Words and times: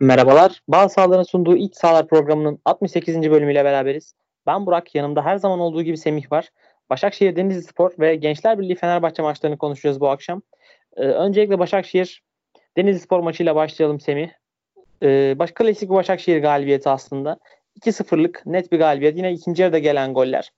Merhabalar. 0.00 0.62
Bağ 0.68 0.88
Sağlar'ın 0.88 1.22
sunduğu 1.22 1.56
İç 1.56 1.76
Sağlar 1.76 2.08
programının 2.08 2.58
68. 2.64 3.30
bölümüyle 3.30 3.64
beraberiz. 3.64 4.14
Ben 4.46 4.66
Burak, 4.66 4.94
yanımda 4.94 5.24
her 5.24 5.36
zaman 5.36 5.60
olduğu 5.60 5.82
gibi 5.82 5.96
Semih 5.96 6.32
var. 6.32 6.48
Başakşehir 6.90 7.36
Denizli 7.36 7.62
Spor 7.62 7.90
ve 7.98 8.16
Gençler 8.16 8.58
Birliği 8.58 8.74
Fenerbahçe 8.74 9.22
maçlarını 9.22 9.58
konuşacağız 9.58 10.00
bu 10.00 10.08
akşam. 10.08 10.42
Ee, 10.96 11.02
öncelikle 11.02 11.58
Başakşehir 11.58 12.22
Denizli 12.76 13.00
Spor 13.00 13.20
maçıyla 13.20 13.54
başlayalım 13.54 14.00
Semih. 14.00 14.30
Ee, 15.02 15.34
baş, 15.38 15.52
klasik 15.52 15.90
Başakşehir 15.90 16.42
galibiyeti 16.42 16.88
aslında. 16.88 17.38
2-0'lık 17.80 18.42
net 18.46 18.72
bir 18.72 18.78
galibiyet. 18.78 19.16
Yine 19.16 19.32
ikinci 19.32 19.62
yarıda 19.62 19.78
gelen 19.78 20.14
goller. 20.14 20.50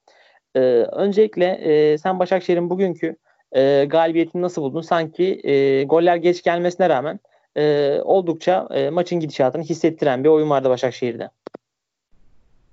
Ee, 0.55 0.59
öncelikle 0.91 1.45
e, 1.45 1.97
sen 1.97 2.19
Başakşehir'in 2.19 2.69
bugünkü 2.69 3.15
e, 3.51 3.85
galibiyetini 3.85 4.41
nasıl 4.41 4.61
buldun? 4.61 4.81
Sanki 4.81 5.41
e, 5.43 5.83
goller 5.83 6.15
geç 6.15 6.43
gelmesine 6.43 6.89
rağmen 6.89 7.19
e, 7.57 7.99
oldukça 8.03 8.67
e, 8.71 8.89
maçın 8.89 9.19
gidişatını 9.19 9.63
hissettiren 9.63 10.23
bir 10.23 10.29
oyun 10.29 10.49
vardı 10.49 10.69
Başakşehir'de. 10.69 11.29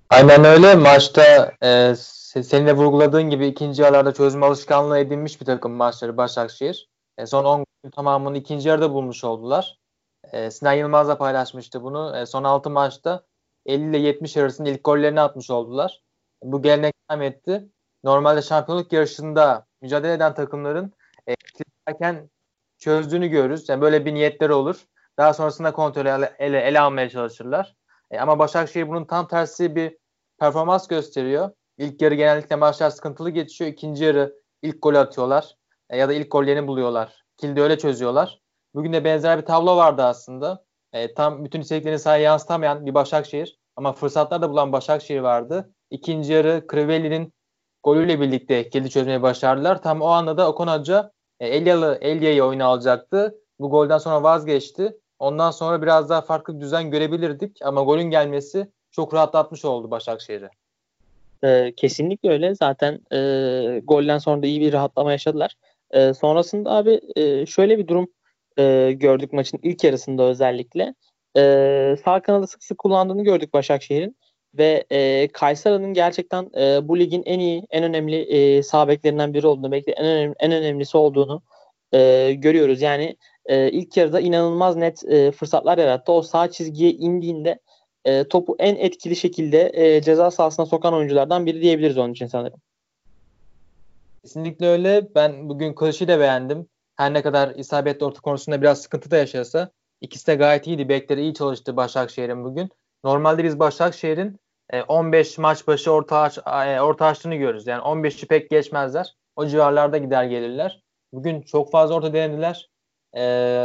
Aynen 0.09 0.43
öyle. 0.43 0.75
Maçta 0.75 1.51
e, 1.63 1.95
senin 2.43 2.67
de 2.67 2.73
vurguladığın 2.73 3.29
gibi 3.29 3.47
ikinci 3.47 3.81
yarılarda 3.81 4.13
çözme 4.13 4.45
alışkanlığı 4.45 4.99
edinmiş 4.99 5.41
bir 5.41 5.45
takım 5.45 5.71
maçları 5.71 6.17
Başakşehir. 6.17 6.89
E, 7.17 7.25
son 7.25 7.45
10 7.45 7.65
gün 7.83 7.91
tamamını 7.91 8.37
ikinci 8.37 8.69
yarıda 8.69 8.93
bulmuş 8.93 9.23
oldular. 9.23 9.79
E, 10.31 10.51
Sinan 10.51 10.73
Yılmaz 10.73 11.07
da 11.07 11.17
paylaşmıştı 11.17 11.83
bunu. 11.83 12.17
E, 12.17 12.25
son 12.25 12.43
6 12.43 12.69
maçta 12.69 13.23
50 13.65 13.89
ile 13.89 13.97
70 13.97 14.37
arasında 14.37 14.69
ilk 14.69 14.83
gollerini 14.83 15.21
atmış 15.21 15.49
oldular. 15.49 16.01
Bu 16.43 16.61
gelenek 16.61 16.93
devam 17.09 17.21
etti. 17.21 17.69
Normalde 18.03 18.41
şampiyonluk 18.41 18.93
yarışında 18.93 19.65
mücadele 19.81 20.13
eden 20.13 20.33
takımların 20.33 20.93
e, 21.29 21.35
çözdüğünü 22.81 23.27
görürüz. 23.27 23.69
Yani 23.69 23.81
böyle 23.81 24.05
bir 24.05 24.13
niyetleri 24.13 24.53
olur. 24.53 24.85
Daha 25.17 25.33
sonrasında 25.33 25.73
kontrolü 25.73 26.09
ele, 26.09 26.35
ele, 26.39 26.59
ele 26.59 26.79
almaya 26.79 27.09
çalışırlar. 27.09 27.75
E, 28.11 28.19
ama 28.19 28.39
Başakşehir 28.39 28.87
bunun 28.87 29.05
tam 29.05 29.27
tersi 29.27 29.75
bir 29.75 29.97
performans 30.39 30.87
gösteriyor. 30.87 31.49
İlk 31.77 32.01
yarı 32.01 32.15
genellikle 32.15 32.55
maçlar 32.55 32.89
sıkıntılı 32.89 33.29
geçiyor. 33.29 33.71
İkinci 33.71 34.03
yarı 34.03 34.35
ilk 34.61 34.81
golü 34.81 34.97
atıyorlar. 34.97 35.55
E, 35.89 35.97
ya 35.97 36.09
da 36.09 36.13
ilk 36.13 36.31
gollerini 36.31 36.67
buluyorlar. 36.67 37.23
Kilidi 37.37 37.61
öyle 37.61 37.77
çözüyorlar. 37.77 38.41
Bugün 38.73 38.93
de 38.93 39.03
benzer 39.03 39.37
bir 39.39 39.45
tablo 39.45 39.77
vardı 39.77 40.03
aslında. 40.03 40.65
E, 40.93 41.13
tam 41.13 41.45
bütün 41.45 41.61
isteklerini 41.61 41.99
sahaya 41.99 42.23
yansıtamayan 42.23 42.85
bir 42.85 42.93
Başakşehir. 42.93 43.59
Ama 43.75 43.93
fırsatlar 43.93 44.41
da 44.41 44.49
bulan 44.49 44.71
Başakşehir 44.71 45.19
vardı. 45.19 45.73
İkinci 45.89 46.33
yarı 46.33 46.65
Crivelli'nin 46.71 47.33
golüyle 47.83 48.21
birlikte 48.21 48.69
kilidi 48.69 48.89
çözmeyi 48.89 49.21
başardılar. 49.21 49.81
Tam 49.81 50.01
o 50.01 50.07
anda 50.07 50.37
da 50.37 50.49
Okan 50.49 50.79
Hoca 50.79 51.11
Elyalı 51.45 51.97
Elya'yı 52.01 52.43
oyuna 52.43 52.65
alacaktı. 52.65 53.35
Bu 53.59 53.69
golden 53.69 53.97
sonra 53.97 54.23
vazgeçti. 54.23 54.97
Ondan 55.19 55.51
sonra 55.51 55.81
biraz 55.81 56.09
daha 56.09 56.21
farklı 56.21 56.55
bir 56.55 56.61
düzen 56.61 56.91
görebilirdik 56.91 57.57
ama 57.63 57.83
golün 57.83 58.09
gelmesi 58.09 58.67
çok 58.91 59.13
rahatlatmış 59.13 59.65
oldu 59.65 59.91
Başakşehir'i. 59.91 60.49
Ee, 61.43 61.73
kesinlikle 61.77 62.29
öyle. 62.29 62.55
Zaten 62.55 62.99
e, 63.11 63.81
golden 63.83 64.17
sonra 64.17 64.41
da 64.41 64.47
iyi 64.47 64.61
bir 64.61 64.73
rahatlama 64.73 65.11
yaşadılar. 65.11 65.55
E, 65.91 66.13
sonrasında 66.13 66.71
abi 66.71 67.01
e, 67.15 67.45
şöyle 67.45 67.77
bir 67.77 67.87
durum 67.87 68.07
e, 68.57 68.91
gördük 68.91 69.33
maçın 69.33 69.59
ilk 69.63 69.83
yarısında 69.83 70.23
özellikle. 70.23 70.95
E, 71.37 71.95
sağ 72.05 72.21
kanadı 72.21 72.47
sık 72.47 72.63
sık 72.63 72.77
kullandığını 72.77 73.23
gördük 73.23 73.53
Başakşehir'in 73.53 74.17
ve 74.57 74.85
e, 74.91 75.27
Kayseri'nin 75.27 75.93
gerçekten 75.93 76.49
e, 76.57 76.87
bu 76.87 76.99
ligin 76.99 77.23
en 77.25 77.39
iyi, 77.39 77.63
en 77.69 77.83
önemli 77.83 78.21
e, 78.21 78.63
sağ 78.63 78.87
beklerinden 78.87 79.33
biri 79.33 79.47
olduğunu, 79.47 79.71
belki 79.71 79.91
en 79.91 80.05
önemli, 80.05 80.35
en 80.39 80.51
önemlisi 80.51 80.97
olduğunu 80.97 81.41
e, 81.93 82.33
görüyoruz. 82.33 82.81
Yani 82.81 83.15
e, 83.45 83.71
ilk 83.71 83.97
yarıda 83.97 84.19
inanılmaz 84.19 84.75
net 84.75 85.03
e, 85.09 85.31
fırsatlar 85.31 85.77
yarattı. 85.77 86.11
O 86.11 86.21
sağ 86.21 86.51
çizgiye 86.51 86.91
indiğinde 86.91 87.59
e, 88.05 88.23
topu 88.23 88.55
en 88.59 88.75
etkili 88.75 89.15
şekilde 89.15 89.71
e, 89.73 90.01
ceza 90.01 90.31
sahasına 90.31 90.65
sokan 90.65 90.93
oyunculardan 90.93 91.45
biri 91.45 91.61
diyebiliriz 91.61 91.97
onun 91.97 92.13
için 92.13 92.27
sanırım. 92.27 92.59
Kesinlikle 94.23 94.67
öyle. 94.67 95.07
Ben 95.15 95.49
bugün 95.49 95.73
Kılıç'ı 95.73 96.07
da 96.07 96.19
beğendim. 96.19 96.67
Her 96.95 97.13
ne 97.13 97.21
kadar 97.21 97.55
isabetli 97.55 98.05
orta 98.05 98.21
konusunda 98.21 98.61
biraz 98.61 98.81
sıkıntı 98.81 99.11
da 99.11 99.17
yaşasa 99.17 99.71
ikisi 100.01 100.27
de 100.27 100.35
gayet 100.35 100.67
iyiydi. 100.67 100.89
Bekleri 100.89 101.21
iyi 101.21 101.33
çalıştı 101.33 101.77
Başakşehir'in 101.77 102.43
bugün. 102.43 102.69
Normalde 103.03 103.43
biz 103.43 103.59
Başakşehir'in 103.59 104.39
15 104.87 105.39
e, 105.39 105.41
maç 105.41 105.67
başı 105.67 105.91
orta, 105.91 106.31
e, 106.65 106.81
orta 106.81 107.05
açtığını 107.05 107.35
görürüz. 107.35 107.67
Yani 107.67 107.81
15'i 107.81 108.27
pek 108.27 108.49
geçmezler. 108.49 109.15
O 109.35 109.45
civarlarda 109.45 109.97
gider 109.97 110.23
gelirler. 110.23 110.83
Bugün 111.13 111.41
çok 111.41 111.71
fazla 111.71 111.95
orta 111.95 112.13
denediler. 112.13 112.69
E, 113.17 113.21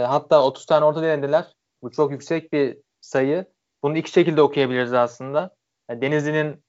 hatta 0.09 0.45
30 0.45 0.67
tane 0.67 0.85
orta 0.85 1.03
denediler. 1.03 1.45
Bu 1.83 1.91
çok 1.91 2.11
yüksek 2.11 2.53
bir 2.53 2.79
sayı. 3.01 3.47
Bunu 3.83 3.99
iki 3.99 4.11
şekilde 4.11 4.43
okuyabiliriz 4.43 4.93
aslında. 4.93 5.57
Yani 5.91 6.03
Denizli'nin 6.03 6.65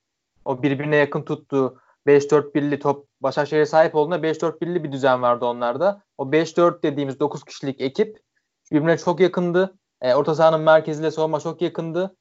o 0.46 0.64
birbirine 0.64 0.96
yakın 0.96 1.22
tuttuğu 1.22 1.78
5-4-1'li 2.08 2.80
top 2.80 3.08
Başakşehir'e 3.22 3.66
sahip 3.66 3.96
olduğunda 3.96 4.28
5-4-1'li 4.28 4.84
bir 4.84 4.92
düzen 4.92 5.22
vardı 5.22 5.46
onlarda. 5.46 6.02
O 6.18 6.32
5-4 6.32 6.84
dediğimiz 6.84 7.20
9 7.20 7.44
kişilik 7.44 7.82
ekip 7.82 8.20
birbirine 8.72 8.98
çok 8.98 9.20
yakındı. 9.20 9.78
E, 10.02 10.16
orta 10.16 10.36
sahanın 10.36 10.62
merkeziyle 10.62 11.12
savunma 11.12 11.40
çok 11.40 11.62
yakındı. 11.62 12.16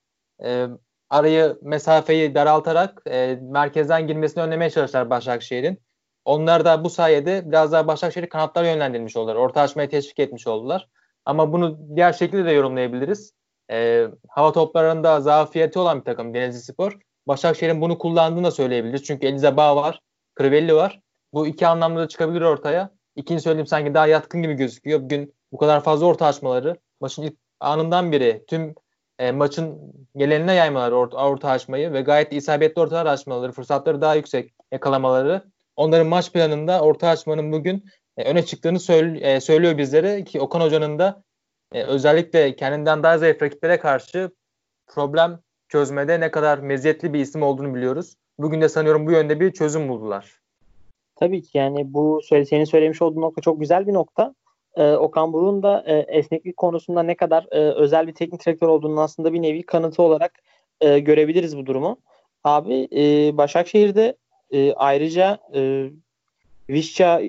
E, 0.44 0.66
arayı 1.10 1.58
mesafeyi 1.62 2.34
daraltarak 2.34 3.02
e, 3.06 3.38
merkezden 3.42 4.06
girmesini 4.06 4.42
önlemeye 4.42 4.70
çalıştılar 4.70 5.10
Başakşehir'in. 5.10 5.80
Onlar 6.24 6.64
da 6.64 6.84
bu 6.84 6.90
sayede 6.90 7.42
biraz 7.46 7.72
daha 7.72 7.86
Başakşehir'i 7.86 8.28
kanatlara 8.28 8.66
yönlendirmiş 8.66 9.16
oldular. 9.16 9.36
Orta 9.36 9.60
açmaya 9.60 9.88
teşvik 9.88 10.18
etmiş 10.18 10.46
oldular. 10.46 10.88
Ama 11.24 11.52
bunu 11.52 11.78
diğer 11.96 12.12
şekilde 12.12 12.44
de 12.44 12.50
yorumlayabiliriz. 12.50 13.32
E, 13.70 14.06
hava 14.28 14.52
toplarında 14.52 15.20
zafiyeti 15.20 15.78
olan 15.78 16.00
bir 16.00 16.04
takım 16.04 16.34
Denizli 16.34 16.60
Spor. 16.60 16.98
Başakşehir'in 17.28 17.80
bunu 17.80 17.98
kullandığını 17.98 18.44
da 18.46 18.50
söyleyebiliriz. 18.50 19.04
Çünkü 19.04 19.26
Elize 19.26 19.56
Bağ 19.56 19.76
var, 19.76 20.00
Crivelli 20.38 20.74
var. 20.74 21.00
Bu 21.32 21.46
iki 21.46 21.66
anlamda 21.66 22.00
da 22.00 22.08
çıkabilir 22.08 22.40
ortaya. 22.40 22.90
İkinci 23.16 23.42
söyleyeyim 23.42 23.66
sanki 23.66 23.94
daha 23.94 24.06
yatkın 24.06 24.42
gibi 24.42 24.54
gözüküyor. 24.54 25.00
Bugün 25.00 25.34
bu 25.52 25.56
kadar 25.58 25.84
fazla 25.84 26.06
orta 26.06 26.26
açmaları 26.26 26.76
maçın 27.00 27.22
ilk 27.22 27.36
anından 27.60 28.12
biri 28.12 28.44
tüm 28.48 28.74
e, 29.18 29.32
maçın 29.32 29.92
gelenine 30.16 30.54
yaymaları 30.54 30.96
orta, 30.96 31.16
orta 31.28 31.50
açmayı 31.50 31.92
ve 31.92 32.00
gayet 32.00 32.32
isabetli 32.32 32.80
ortalar 32.80 33.06
açmaları, 33.06 33.52
fırsatları 33.52 34.00
daha 34.00 34.14
yüksek 34.14 34.54
yakalamaları 34.72 35.42
onların 35.76 36.06
maç 36.06 36.32
planında 36.32 36.80
orta 36.80 37.08
açmanın 37.08 37.52
bugün 37.52 37.84
e, 38.16 38.30
öne 38.30 38.44
çıktığını 38.44 38.80
söyle, 38.80 39.20
e, 39.20 39.40
söylüyor 39.40 39.78
bizlere 39.78 40.24
ki 40.24 40.40
Okan 40.40 40.60
Hoca'nın 40.60 40.98
da 40.98 41.22
e, 41.72 41.82
özellikle 41.82 42.56
kendinden 42.56 43.02
daha 43.02 43.18
zayıf 43.18 43.42
rakiplere 43.42 43.78
karşı 43.78 44.30
problem 44.86 45.40
çözmede 45.68 46.20
ne 46.20 46.30
kadar 46.30 46.58
meziyetli 46.58 47.12
bir 47.12 47.20
isim 47.20 47.42
olduğunu 47.42 47.74
biliyoruz. 47.74 48.14
Bugün 48.38 48.60
de 48.60 48.68
sanıyorum 48.68 49.06
bu 49.06 49.12
yönde 49.12 49.40
bir 49.40 49.52
çözüm 49.52 49.88
buldular. 49.88 50.40
Tabii 51.16 51.42
ki 51.42 51.58
yani 51.58 51.94
bu 51.94 52.20
senin 52.28 52.64
söylemiş 52.64 53.02
olduğun 53.02 53.20
nokta 53.20 53.42
çok 53.42 53.60
güzel 53.60 53.86
bir 53.86 53.92
nokta 53.92 54.34
e, 54.76 54.92
Okan 54.92 55.32
Buruk'un 55.32 55.62
da 55.62 55.84
e, 55.86 56.18
esneklik 56.18 56.56
konusunda 56.56 57.02
ne 57.02 57.14
kadar 57.14 57.46
e, 57.50 57.58
özel 57.58 58.06
bir 58.06 58.14
teknik 58.14 58.46
direktör 58.46 58.68
olduğunu 58.68 59.00
aslında 59.00 59.32
bir 59.32 59.42
nevi 59.42 59.62
kanıtı 59.62 60.02
olarak 60.02 60.32
e, 60.80 60.98
görebiliriz 60.98 61.56
bu 61.56 61.66
durumu. 61.66 61.98
Abi 62.44 62.88
e, 62.92 63.36
Başakşehir'de 63.36 64.16
e, 64.50 64.72
ayrıca 64.72 65.38
e, 65.54 65.90
Vişça 66.70 67.22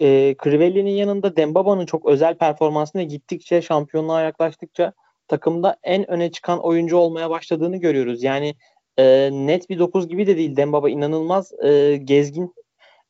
e, 0.00 0.34
Crivelli'nin 0.44 0.90
yanında 0.90 1.36
Dembaba'nın 1.36 1.86
çok 1.86 2.06
özel 2.06 2.34
performansına 2.34 3.02
gittikçe 3.02 3.62
şampiyonluğa 3.62 4.20
yaklaştıkça 4.20 4.92
takımda 5.28 5.76
en 5.82 6.10
öne 6.10 6.30
çıkan 6.30 6.64
oyuncu 6.64 6.96
olmaya 6.96 7.30
başladığını 7.30 7.76
görüyoruz. 7.76 8.22
Yani 8.22 8.54
e, 8.98 9.30
net 9.32 9.70
bir 9.70 9.78
9 9.78 10.08
gibi 10.08 10.26
de 10.26 10.36
değil. 10.36 10.56
Dembaba 10.56 10.90
inanılmaz 10.90 11.52
e, 11.64 11.96
gezgin 12.04 12.54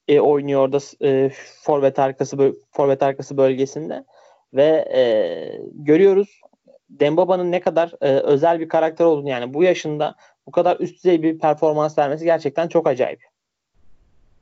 e, 0.08 0.20
oynuyor 0.20 0.60
orada 0.60 0.78
e, 1.02 1.30
forvet 1.62 1.98
arkası 1.98 2.54
forvet 2.70 3.02
arkası 3.02 3.36
bölgesinde 3.36 4.04
ve 4.54 4.88
e, 4.94 5.02
görüyoruz 5.74 6.40
Dembaba'nın 6.90 7.52
ne 7.52 7.60
kadar 7.60 7.92
e, 8.00 8.08
özel 8.08 8.60
bir 8.60 8.68
karakter 8.68 9.04
olduğunu 9.04 9.28
yani 9.28 9.54
bu 9.54 9.62
yaşında 9.62 10.16
bu 10.46 10.50
kadar 10.50 10.80
üst 10.80 10.96
düzey 10.96 11.22
bir 11.22 11.38
performans 11.38 11.98
vermesi 11.98 12.24
gerçekten 12.24 12.68
çok 12.68 12.86
acayip. 12.86 13.24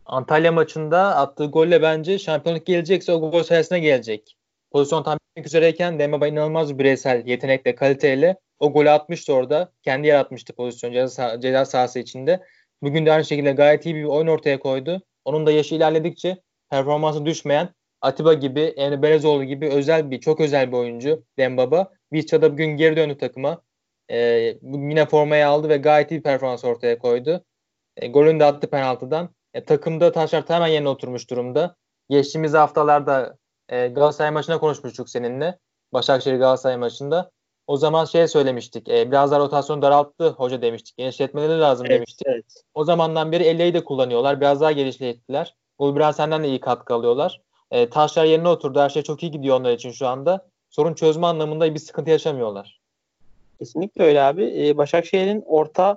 Antalya 0.06 0.52
maçında 0.52 1.16
attığı 1.16 1.46
golle 1.46 1.82
bence 1.82 2.18
şampiyonluk 2.18 2.66
gelecekse 2.66 3.12
o 3.12 3.30
gol 3.30 3.42
sayesinde 3.42 3.78
gelecek. 3.78 4.36
Pozisyon 4.70 5.02
tam 5.02 5.18
bitmek 5.18 5.46
üzereyken 5.46 5.98
Dembaba 5.98 6.26
inanılmaz 6.26 6.74
bir 6.74 6.78
bireysel 6.78 7.26
yetenekle, 7.26 7.74
kaliteyle 7.74 8.36
o 8.58 8.72
golü 8.72 8.90
atmıştı 8.90 9.34
orada. 9.34 9.72
Kendi 9.82 10.06
yaratmıştı 10.06 10.52
pozisyon 10.52 10.92
ceza, 10.92 11.40
ceza 11.40 11.64
sahası 11.64 11.98
içinde. 11.98 12.40
Bugün 12.82 13.06
de 13.06 13.12
aynı 13.12 13.24
şekilde 13.24 13.52
gayet 13.52 13.86
iyi 13.86 13.94
bir 13.94 14.04
oyun 14.04 14.26
ortaya 14.26 14.58
koydu. 14.58 15.02
Onun 15.24 15.46
da 15.46 15.52
yaşı 15.52 15.74
ilerledikçe 15.74 16.42
performansı 16.70 17.26
düşmeyen 17.26 17.68
Atiba 18.00 18.34
gibi, 18.34 18.60
Emre 18.60 19.02
Belezoğlu 19.02 19.44
gibi 19.44 19.68
özel 19.68 20.10
bir, 20.10 20.20
çok 20.20 20.40
özel 20.40 20.72
bir 20.72 20.76
oyuncu 20.76 21.24
Dembaba. 21.38 21.92
Vizca'da 22.12 22.52
bugün 22.52 22.76
geri 22.76 22.96
döndü 22.96 23.18
takıma. 23.18 23.62
E, 24.10 24.18
yine 24.62 25.06
formayı 25.06 25.48
aldı 25.48 25.68
ve 25.68 25.76
gayet 25.76 26.10
iyi 26.10 26.22
performans 26.22 26.64
ortaya 26.64 26.98
koydu. 26.98 27.44
E, 27.96 28.08
golünü 28.08 28.40
de 28.40 28.44
attı 28.44 28.70
penaltıdan. 28.70 29.34
E, 29.54 29.64
takımda 29.64 30.12
taşlar 30.12 30.44
hemen 30.48 30.66
yerine 30.66 30.88
oturmuş 30.88 31.30
durumda. 31.30 31.76
Geçtiğimiz 32.10 32.54
haftalarda 32.54 33.36
e, 33.68 33.88
Galatasaray 33.88 34.30
maçına 34.30 34.58
konuşmuştuk 34.58 35.10
seninle. 35.10 35.58
Başakşehir 35.92 36.36
Galatasaray 36.36 36.76
maçında. 36.76 37.30
O 37.66 37.76
zaman 37.76 38.04
şey 38.04 38.28
söylemiştik. 38.28 38.88
E, 38.88 39.10
biraz 39.10 39.30
daha 39.30 39.40
rotasyon 39.40 39.82
daralttı 39.82 40.28
hoca 40.28 40.62
demiştik. 40.62 40.96
Genişletmeleri 40.96 41.60
lazım 41.60 41.86
evet, 41.86 41.96
demiştik. 41.96 42.26
Evet. 42.26 42.44
O 42.74 42.84
zamandan 42.84 43.32
beri 43.32 43.44
elleyi 43.44 43.74
de 43.74 43.84
kullanıyorlar. 43.84 44.40
Biraz 44.40 44.60
daha 44.60 44.72
genişlettiler. 44.72 45.54
Wolverhampton'dan 45.78 46.42
da 46.42 46.46
iyi 46.46 46.60
katkı 46.60 46.94
alıyorlar. 46.94 47.40
E, 47.70 47.90
taşlar 47.90 48.24
yerine 48.24 48.48
oturdu. 48.48 48.80
Her 48.80 48.88
şey 48.88 49.02
çok 49.02 49.22
iyi 49.22 49.30
gidiyor 49.30 49.60
onlar 49.60 49.72
için 49.72 49.90
şu 49.90 50.06
anda. 50.06 50.48
Sorun 50.70 50.94
çözme 50.94 51.26
anlamında 51.26 51.74
bir 51.74 51.78
sıkıntı 51.78 52.10
yaşamıyorlar. 52.10 52.80
Kesinlikle 53.58 54.04
öyle 54.04 54.22
abi. 54.22 54.68
Ee, 54.68 54.76
Başakşehir'in 54.76 55.42
orta 55.46 55.96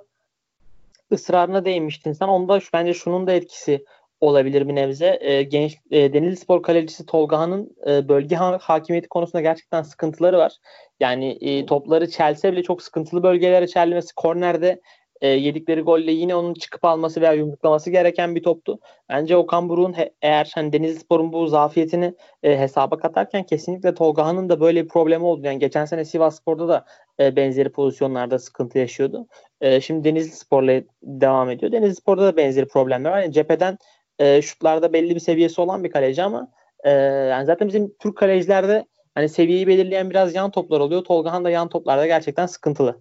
ısrarına 1.12 1.64
değinmiştin 1.64 2.12
sen. 2.12 2.28
Onda 2.28 2.60
şu, 2.60 2.68
bence 2.72 2.94
şunun 2.94 3.26
da 3.26 3.32
etkisi 3.32 3.84
olabilir 4.20 4.68
bir 4.68 4.74
nebze. 4.74 5.18
E, 5.20 5.42
genç 5.42 5.76
e, 5.90 6.12
Denizli 6.12 6.36
Spor 6.36 6.62
kalecisi 6.62 7.06
Tolga'nın 7.06 7.76
e, 7.86 8.08
bölge 8.08 8.36
ha- 8.36 8.58
hakimiyeti 8.60 9.08
konusunda 9.08 9.42
gerçekten 9.42 9.82
sıkıntıları 9.82 10.38
var. 10.38 10.52
Yani 11.00 11.38
e, 11.40 11.66
topları 11.66 12.10
çelse 12.10 12.52
bile 12.52 12.62
çok 12.62 12.82
sıkıntılı 12.82 13.22
bölgelere 13.22 13.66
çelmesi, 13.66 14.14
kornerde 14.14 14.80
e, 15.20 15.28
yedikleri 15.28 15.80
golle 15.80 16.12
yine 16.12 16.34
onun 16.34 16.54
çıkıp 16.54 16.84
alması 16.84 17.20
veya 17.20 17.32
yumruklaması 17.32 17.90
gereken 17.90 18.34
bir 18.34 18.42
toptu. 18.42 18.78
Bence 19.08 19.36
Okan 19.36 19.68
Buruk'un 19.68 19.92
he, 19.92 20.12
eğer 20.22 20.52
hani 20.54 20.72
Denizli 20.72 21.00
Spor'un 21.00 21.32
bu 21.32 21.46
zafiyetini 21.46 22.14
e, 22.42 22.58
hesaba 22.58 22.98
katarken 22.98 23.42
kesinlikle 23.42 23.94
Tolga'nın 23.94 24.48
da 24.48 24.60
böyle 24.60 24.84
bir 24.84 24.88
problemi 24.88 25.24
oldu. 25.24 25.46
Yani 25.46 25.58
geçen 25.58 25.84
sene 25.84 26.04
Sivas 26.04 26.36
Spor'da 26.36 26.68
da 26.68 26.84
e, 27.20 27.36
benzeri 27.36 27.72
pozisyonlarda 27.72 28.38
sıkıntı 28.38 28.78
yaşıyordu. 28.78 29.26
E, 29.60 29.80
şimdi 29.80 30.04
Denizli 30.04 30.32
Spor'la 30.32 30.82
devam 31.02 31.50
ediyor. 31.50 31.72
Denizli 31.72 31.96
Spor'da 31.96 32.22
da 32.22 32.36
benzeri 32.36 32.68
problemler 32.68 33.10
var. 33.10 33.22
Yani 33.22 33.32
cepheden 33.32 33.78
e, 34.18 34.42
şutlarda 34.42 34.92
belli 34.92 35.14
bir 35.14 35.20
seviyesi 35.20 35.60
olan 35.60 35.84
bir 35.84 35.90
kaleci 35.90 36.22
ama 36.22 36.48
e, 36.84 36.90
yani 36.90 37.46
zaten 37.46 37.68
bizim 37.68 37.94
Türk 37.98 38.16
kalecilerde 38.16 38.86
hani 39.14 39.28
seviyeyi 39.28 39.66
belirleyen 39.66 40.10
biraz 40.10 40.34
yan 40.34 40.50
toplar 40.50 40.80
oluyor. 40.80 41.04
Tolgahan 41.04 41.44
da 41.44 41.50
yan 41.50 41.68
toplarda 41.68 42.06
gerçekten 42.06 42.46
sıkıntılı 42.46 43.00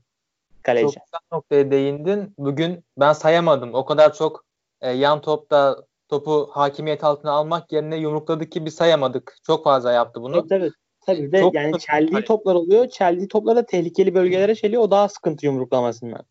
kaleci. 0.63 0.83
Çok 0.83 1.03
güzel 1.05 1.19
noktaya 1.31 1.71
değindin. 1.71 2.33
Bugün 2.37 2.83
ben 2.97 3.13
sayamadım. 3.13 3.73
O 3.73 3.85
kadar 3.85 4.13
çok 4.13 4.45
e, 4.81 4.91
yan 4.91 5.21
topta 5.21 5.75
topu 6.09 6.49
hakimiyet 6.51 7.03
altına 7.03 7.31
almak 7.31 7.71
yerine 7.71 7.97
yumrukladı 7.97 8.49
ki 8.49 8.65
bir 8.65 8.71
sayamadık. 8.71 9.35
Çok 9.43 9.63
fazla 9.63 9.91
yaptı 9.91 10.21
bunu. 10.21 10.37
Evet, 10.37 10.51
evet. 10.51 10.73
Tabii 11.05 11.31
de 11.31 11.39
Çok 11.39 11.55
yani 11.55 11.79
çeldiği 11.79 12.23
toplar 12.23 12.55
oluyor. 12.55 12.89
Çeldiği 12.89 13.27
toplar 13.27 13.55
da 13.55 13.65
tehlikeli 13.65 14.15
bölgelere 14.15 14.55
çeliyor. 14.55 14.81
O 14.81 14.91
daha 14.91 15.09
sıkıntı 15.09 15.45
yumruklamasından. 15.45 16.21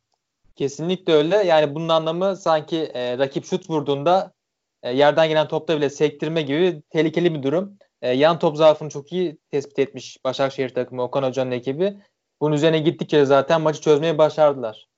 Kesinlikle 0.57 1.13
öyle. 1.13 1.37
Yani 1.37 1.75
bunun 1.75 1.89
anlamı 1.89 2.37
sanki 2.37 2.77
e, 2.77 3.19
rakip 3.19 3.45
şut 3.45 3.71
vurduğunda 3.71 4.33
e, 4.87 4.93
yerden 4.93 5.29
gelen 5.29 5.49
topta 5.49 5.77
bile 5.77 5.91
sektirme 5.91 6.43
gibi 6.43 6.83
tehlikeli 6.91 7.35
bir 7.35 7.43
durum. 7.43 7.79
E, 8.03 8.13
yan 8.13 8.39
top 8.39 8.57
zaafını 8.57 8.89
çok 8.89 9.13
iyi 9.13 9.39
tespit 9.51 9.79
etmiş 9.79 10.19
Başakşehir 10.25 10.69
takımı 10.69 11.03
Okan 11.03 11.23
Hoca'nın 11.23 11.51
ekibi. 11.51 11.97
Bunun 12.41 12.55
üzerine 12.55 12.79
gittikçe 12.79 13.25
zaten 13.25 13.61
maçı 13.61 13.81
çözmeyi 13.81 14.19
başardılar. 14.19 14.89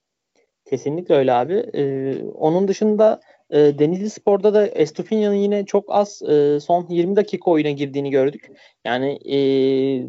Kesinlikle 0.70 1.14
öyle 1.14 1.32
abi. 1.32 1.54
Ee, 1.74 2.22
onun 2.34 2.68
dışında 2.68 3.20
e, 3.50 3.78
Denizli 3.78 4.10
Spor'da 4.10 4.54
da 4.54 4.66
Estupiñan'ın 4.66 5.34
yine 5.34 5.66
çok 5.66 5.84
az 5.88 6.22
e, 6.22 6.60
son 6.60 6.86
20 6.88 7.16
dakika 7.16 7.50
oyuna 7.50 7.70
girdiğini 7.70 8.10
gördük. 8.10 8.50
Yani 8.84 9.12
e, 9.12 9.36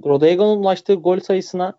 Rodego'nun 0.06 0.64
ulaştığı 0.64 0.94
gol 0.94 1.20
sayısına 1.20 1.74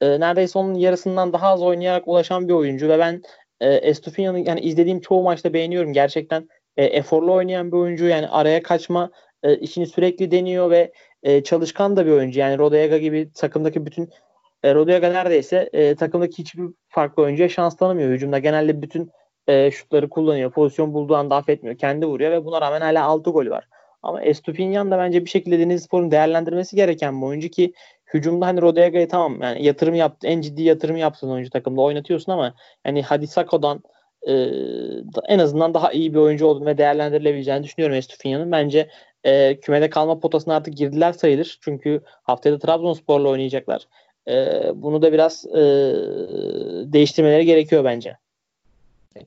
e, 0.00 0.20
neredeyse 0.20 0.58
onun 0.58 0.74
yarısından 0.74 1.32
daha 1.32 1.48
az 1.48 1.62
oynayarak 1.62 2.08
ulaşan 2.08 2.48
bir 2.48 2.52
oyuncu 2.52 2.88
ve 2.88 2.98
ben 2.98 3.22
e, 3.60 3.90
Estupiñan'ı 3.90 4.48
yani 4.48 4.60
izlediğim 4.60 5.00
çoğu 5.00 5.22
maçta 5.22 5.52
beğeniyorum. 5.52 5.92
Gerçekten 5.92 6.48
e, 6.76 6.84
eforlu 6.84 7.32
oynayan 7.32 7.72
bir 7.72 7.76
oyuncu 7.76 8.04
yani 8.04 8.28
araya 8.28 8.62
kaçma 8.62 9.10
e, 9.42 9.56
işini 9.56 9.86
sürekli 9.86 10.30
deniyor 10.30 10.70
ve 10.70 10.92
e, 11.22 11.42
çalışkan 11.42 11.96
da 11.96 12.06
bir 12.06 12.10
oyuncu. 12.10 12.40
Yani 12.40 12.58
Rodega 12.58 12.98
gibi 12.98 13.32
takımdaki 13.34 13.86
bütün 13.86 14.10
e, 14.62 14.74
Rodega 14.74 15.08
neredeyse 15.08 15.70
e, 15.72 15.94
takımdaki 15.94 16.38
hiçbir 16.38 16.64
farklı 16.88 17.22
oyuncuya 17.22 17.48
şans 17.48 17.76
tanımıyor. 17.76 18.10
Hücumda 18.10 18.38
genelde 18.38 18.82
bütün 18.82 19.10
e, 19.46 19.70
şutları 19.70 20.08
kullanıyor. 20.08 20.50
Pozisyon 20.50 20.94
bulduğu 20.94 21.16
anda 21.16 21.36
affetmiyor. 21.36 21.78
Kendi 21.78 22.06
vuruyor 22.06 22.30
ve 22.30 22.44
buna 22.44 22.60
rağmen 22.60 22.80
hala 22.80 23.04
6 23.04 23.30
golü 23.30 23.50
var. 23.50 23.68
Ama 24.02 24.22
Estupinyan 24.22 24.90
da 24.90 24.98
bence 24.98 25.24
bir 25.24 25.30
şekilde 25.30 25.58
Denizli 25.58 25.84
Spor'un 25.84 26.10
değerlendirmesi 26.10 26.76
gereken 26.76 27.20
bir 27.20 27.26
oyuncu 27.26 27.48
ki 27.48 27.72
hücumda 28.14 28.46
hani 28.46 28.62
Rodega'yı 28.62 29.08
tamam 29.08 29.42
yani 29.42 29.64
yatırım 29.64 29.94
yaptı. 29.94 30.26
En 30.26 30.40
ciddi 30.40 30.62
yatırım 30.62 30.96
yaptın 30.96 31.30
oyuncu 31.30 31.50
takımda 31.50 31.80
oynatıyorsun 31.80 32.32
ama 32.32 32.54
hani 32.84 33.02
Hadisako'dan 33.02 33.82
e, 34.28 34.32
en 35.28 35.38
azından 35.38 35.74
daha 35.74 35.92
iyi 35.92 36.14
bir 36.14 36.18
oyuncu 36.18 36.46
olduğunu 36.46 36.66
ve 36.66 36.78
değerlendirilebileceğini 36.78 37.64
düşünüyorum 37.64 37.96
Estupinyan'ın. 37.96 38.52
Bence 38.52 38.88
e, 39.24 39.60
kümede 39.60 39.90
kalma 39.90 40.20
potasına 40.20 40.56
artık 40.56 40.76
girdiler 40.76 41.12
sayılır. 41.12 41.58
Çünkü 41.60 42.00
haftaya 42.22 42.54
da 42.54 42.58
Trabzonspor'la 42.58 43.28
oynayacaklar. 43.28 43.88
E, 44.28 44.62
bunu 44.74 45.02
da 45.02 45.12
biraz 45.12 45.46
e, 45.46 45.62
değiştirmeleri 46.92 47.44
gerekiyor 47.46 47.84
bence. 47.84 48.16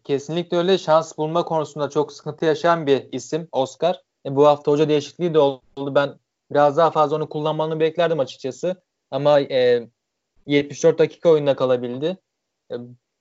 Kesinlikle 0.03 0.57
öyle. 0.57 0.77
Şans 0.77 1.17
bulma 1.17 1.45
konusunda 1.45 1.89
çok 1.89 2.13
sıkıntı 2.13 2.45
yaşayan 2.45 2.87
bir 2.87 3.03
isim 3.11 3.47
Oscar. 3.51 4.01
E, 4.25 4.35
bu 4.35 4.47
hafta 4.47 4.71
hoca 4.71 4.89
değişikliği 4.89 5.33
de 5.33 5.39
oldu. 5.39 5.95
Ben 5.95 6.09
biraz 6.51 6.77
daha 6.77 6.91
fazla 6.91 7.15
onu 7.15 7.29
kullanmanı 7.29 7.79
beklerdim 7.79 8.19
açıkçası. 8.19 8.81
Ama 9.11 9.39
e, 9.39 9.87
74 10.47 10.99
dakika 10.99 11.29
oyunda 11.29 11.55
kalabildi. 11.55 12.17
E, 12.71 12.75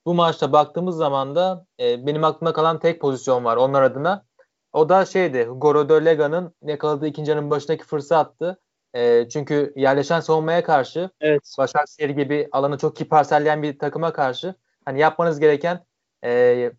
bu 0.06 0.14
maçta 0.14 0.52
baktığımız 0.52 0.96
zaman 0.96 1.34
da 1.34 1.66
e, 1.80 2.06
benim 2.06 2.24
aklımda 2.24 2.52
kalan 2.52 2.78
tek 2.78 3.00
pozisyon 3.00 3.44
var 3.44 3.56
onlar 3.56 3.82
adına. 3.82 4.24
O 4.72 4.88
da 4.88 5.04
şeydi. 5.04 5.48
Goro 5.50 6.04
Lega'nın 6.04 6.54
yakaladığı 6.62 7.06
ikinci 7.06 7.30
yarının 7.30 7.50
başındaki 7.50 7.84
fırsattı. 7.84 8.60
E, 8.94 9.28
çünkü 9.28 9.72
yerleşen 9.76 10.20
savunmaya 10.20 10.64
karşı 10.64 11.10
evet. 11.20 11.54
Başakşehir 11.58 12.10
gibi 12.10 12.48
alanı 12.52 12.78
çok 12.78 13.00
iyi 13.00 13.08
parselleyen 13.08 13.62
bir 13.62 13.78
takıma 13.78 14.12
karşı 14.12 14.54
hani 14.84 15.00
yapmanız 15.00 15.40
gereken 15.40 15.84
e, 16.24 16.72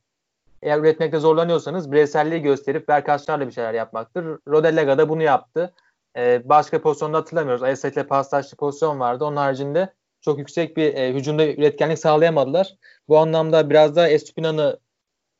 eğer 0.62 0.80
üretmekte 0.80 1.19
zorlanıyorsanız 1.19 1.92
bireyselliği 1.92 2.42
gösterip 2.42 2.88
Berkaçlarla 2.88 3.48
bir 3.48 3.51
şeyler 3.51 3.74
yapmaktır. 3.74 4.39
Rodelega 4.48 4.98
da 4.98 5.10
bunu 5.10 5.24
yaptı. 5.24 5.74
E, 6.18 6.50
başka 6.50 6.81
pozisyonda 6.81 7.18
hatırlamıyoruz. 7.18 7.63
Ayasa 7.63 7.88
ile 7.88 8.07
paslaşlı 8.07 8.57
pozisyon 8.57 9.00
vardı. 9.00 9.25
Onun 9.25 9.36
haricinde 9.36 9.94
çok 10.25 10.39
yüksek 10.39 10.77
bir 10.77 10.94
e, 10.94 11.13
hücumda 11.13 11.48
üretkenlik 11.48 12.00
sağlayamadılar. 12.00 12.75
Bu 13.07 13.18
anlamda 13.18 13.69
biraz 13.69 13.95
daha 13.95 14.07
Estupinan'ı 14.07 14.80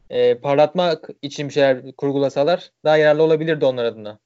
e, 0.09 0.37
parlatmak 0.37 1.09
için 1.21 1.47
bir 1.47 1.53
şeyler 1.53 1.91
kurgulasalar 1.91 2.71
daha 2.83 2.97
yararlı 2.97 3.23
olabilirdi 3.23 3.65
onlar 3.65 3.85
adına. 3.85 4.19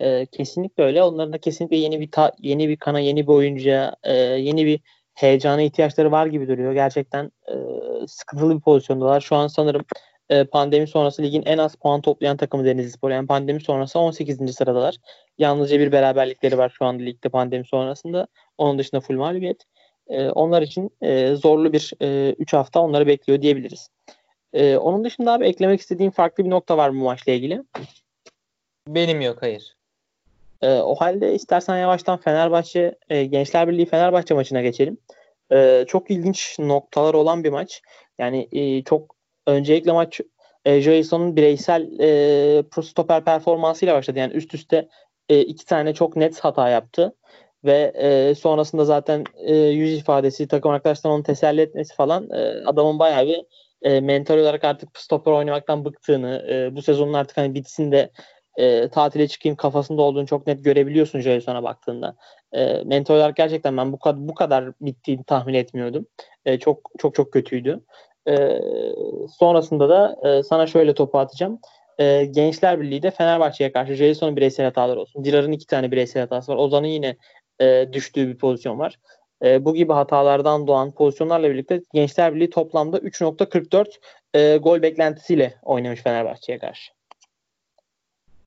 E, 0.00 0.26
kesinlikle 0.26 0.84
öyle. 0.84 1.02
Onların 1.02 1.32
da 1.32 1.38
kesinlikle 1.38 1.76
yeni 1.76 2.00
bir 2.00 2.10
ta, 2.10 2.32
yeni 2.38 2.68
bir 2.68 2.76
kana, 2.76 3.00
yeni 3.00 3.22
bir 3.22 3.32
oyuncuya, 3.32 3.96
e, 4.02 4.14
yeni 4.14 4.66
bir 4.66 4.80
heyecana 5.14 5.62
ihtiyaçları 5.62 6.10
var 6.12 6.26
gibi 6.26 6.48
duruyor. 6.48 6.72
Gerçekten 6.72 7.32
e, 7.48 7.54
sıkıntılı 8.06 8.56
bir 8.56 8.60
pozisyondalar. 8.60 9.20
Şu 9.20 9.36
an 9.36 9.46
sanırım 9.46 9.84
e, 10.30 10.44
pandemi 10.44 10.86
sonrası 10.86 11.22
ligin 11.22 11.42
en 11.46 11.58
az 11.58 11.74
puan 11.74 12.00
toplayan 12.00 12.36
takımı 12.36 12.64
Denizli 12.64 12.90
Spor. 12.90 13.10
Yani 13.10 13.26
pandemi 13.26 13.60
sonrası 13.60 13.98
18. 13.98 14.54
sıradalar. 14.54 14.96
Yalnızca 15.38 15.80
bir 15.80 15.92
beraberlikleri 15.92 16.58
var 16.58 16.72
şu 16.78 16.84
anda 16.84 17.02
ligde 17.02 17.28
pandemi 17.28 17.66
sonrasında. 17.66 18.26
Onun 18.58 18.78
dışında 18.78 19.00
full 19.00 19.16
mağlubiyet. 19.16 19.62
E, 20.08 20.28
onlar 20.30 20.62
için 20.62 20.90
e, 21.02 21.34
zorlu 21.34 21.72
bir 21.72 21.92
3 22.38 22.54
e, 22.54 22.56
hafta 22.56 22.80
onları 22.80 23.06
bekliyor 23.06 23.42
diyebiliriz. 23.42 23.88
E, 24.52 24.76
onun 24.76 25.04
dışında 25.04 25.32
abi 25.32 25.46
eklemek 25.46 25.80
istediğim 25.80 26.12
farklı 26.12 26.44
bir 26.44 26.50
nokta 26.50 26.76
var 26.76 26.92
bu 26.92 26.96
maçla 26.96 27.32
ilgili. 27.32 27.62
Benim 28.88 29.20
yok 29.20 29.42
hayır. 29.42 29.76
E, 30.62 30.74
o 30.74 30.94
halde 30.94 31.34
istersen 31.34 31.76
yavaştan 31.76 32.18
Fenerbahçe 32.18 32.94
e, 33.08 33.24
Gençler 33.24 33.68
Birliği 33.68 33.86
Fenerbahçe 33.86 34.34
maçına 34.34 34.62
geçelim. 34.62 34.98
E, 35.52 35.84
çok 35.88 36.10
ilginç 36.10 36.56
noktalar 36.58 37.14
olan 37.14 37.44
bir 37.44 37.50
maç. 37.50 37.82
Yani 38.18 38.48
e, 38.52 38.82
çok 38.82 39.16
öncelikle 39.46 39.92
maç 39.92 40.20
e, 40.64 40.80
Jason'un 40.80 41.36
bireysel 41.36 42.00
e, 42.00 42.82
stoper 42.82 43.24
performansıyla 43.24 43.94
başladı. 43.94 44.18
Yani 44.18 44.32
üst 44.32 44.54
üste 44.54 44.88
e, 45.28 45.40
iki 45.40 45.64
tane 45.64 45.94
çok 45.94 46.16
net 46.16 46.40
hata 46.40 46.68
yaptı 46.68 47.14
ve 47.64 47.92
e, 47.94 48.34
sonrasında 48.34 48.84
zaten 48.84 49.24
e, 49.36 49.54
yüz 49.54 49.98
ifadesi 49.98 50.48
takım 50.48 50.70
arkadaşlarının 50.70 51.16
onu 51.16 51.22
teselli 51.24 51.60
etmesi 51.60 51.94
falan 51.94 52.30
e, 52.30 52.64
adamın 52.66 52.98
bayağı 52.98 53.26
bir 53.26 53.44
e, 53.82 54.00
mental 54.00 54.38
olarak 54.38 54.64
artık 54.64 54.98
stoper 54.98 55.32
oynamaktan 55.32 55.84
bıktığını 55.84 56.46
e, 56.50 56.76
bu 56.76 56.82
sezonun 56.82 57.12
artık 57.12 57.36
hani 57.36 57.54
bitsin 57.54 57.92
de 57.92 58.10
e, 58.56 58.88
tatile 58.88 59.28
çıkayım 59.28 59.56
kafasında 59.56 60.02
olduğunu 60.02 60.26
çok 60.26 60.46
net 60.46 60.64
görebiliyorsun 60.64 61.20
Jason'a 61.20 61.62
baktığında. 61.62 62.16
E, 62.52 62.82
mental 62.84 63.14
olarak 63.14 63.36
gerçekten 63.36 63.76
ben 63.76 63.92
bu 63.92 63.98
kadar 63.98 64.28
bu 64.28 64.34
kadar 64.34 64.72
bittiğini 64.80 65.24
tahmin 65.24 65.54
etmiyordum. 65.54 66.06
E, 66.44 66.58
çok 66.58 66.90
çok 66.98 67.14
çok 67.14 67.32
kötüydü. 67.32 67.80
E, 68.28 68.60
sonrasında 69.38 69.88
da 69.88 70.16
e, 70.28 70.42
sana 70.42 70.66
şöyle 70.66 70.94
topu 70.94 71.18
atacağım. 71.18 71.58
E, 71.98 72.24
Gençler 72.24 72.80
Birliği 72.80 73.02
de 73.02 73.10
Fenerbahçe'ye 73.10 73.72
karşı 73.72 73.94
Jason'un 73.94 74.36
bireysel 74.36 74.66
hataları 74.66 75.00
olsun. 75.00 75.24
Dirar'ın 75.24 75.52
iki 75.52 75.66
tane 75.66 75.90
bireysel 75.90 76.20
hatası 76.20 76.52
var. 76.52 76.56
Ozan'ın 76.56 76.86
yine 76.86 77.16
e, 77.60 77.88
düştüğü 77.92 78.28
bir 78.28 78.38
pozisyon 78.38 78.78
var. 78.78 78.98
E, 79.44 79.64
bu 79.64 79.74
gibi 79.74 79.92
hatalardan 79.92 80.66
doğan 80.66 80.92
pozisyonlarla 80.92 81.50
birlikte 81.50 81.82
Gençler 81.94 82.34
Birliği 82.34 82.50
toplamda 82.50 82.98
3.44 82.98 83.86
e, 84.34 84.56
gol 84.56 84.82
beklentisiyle 84.82 85.54
oynamış 85.62 86.02
Fenerbahçe'ye 86.02 86.58
karşı. 86.58 86.92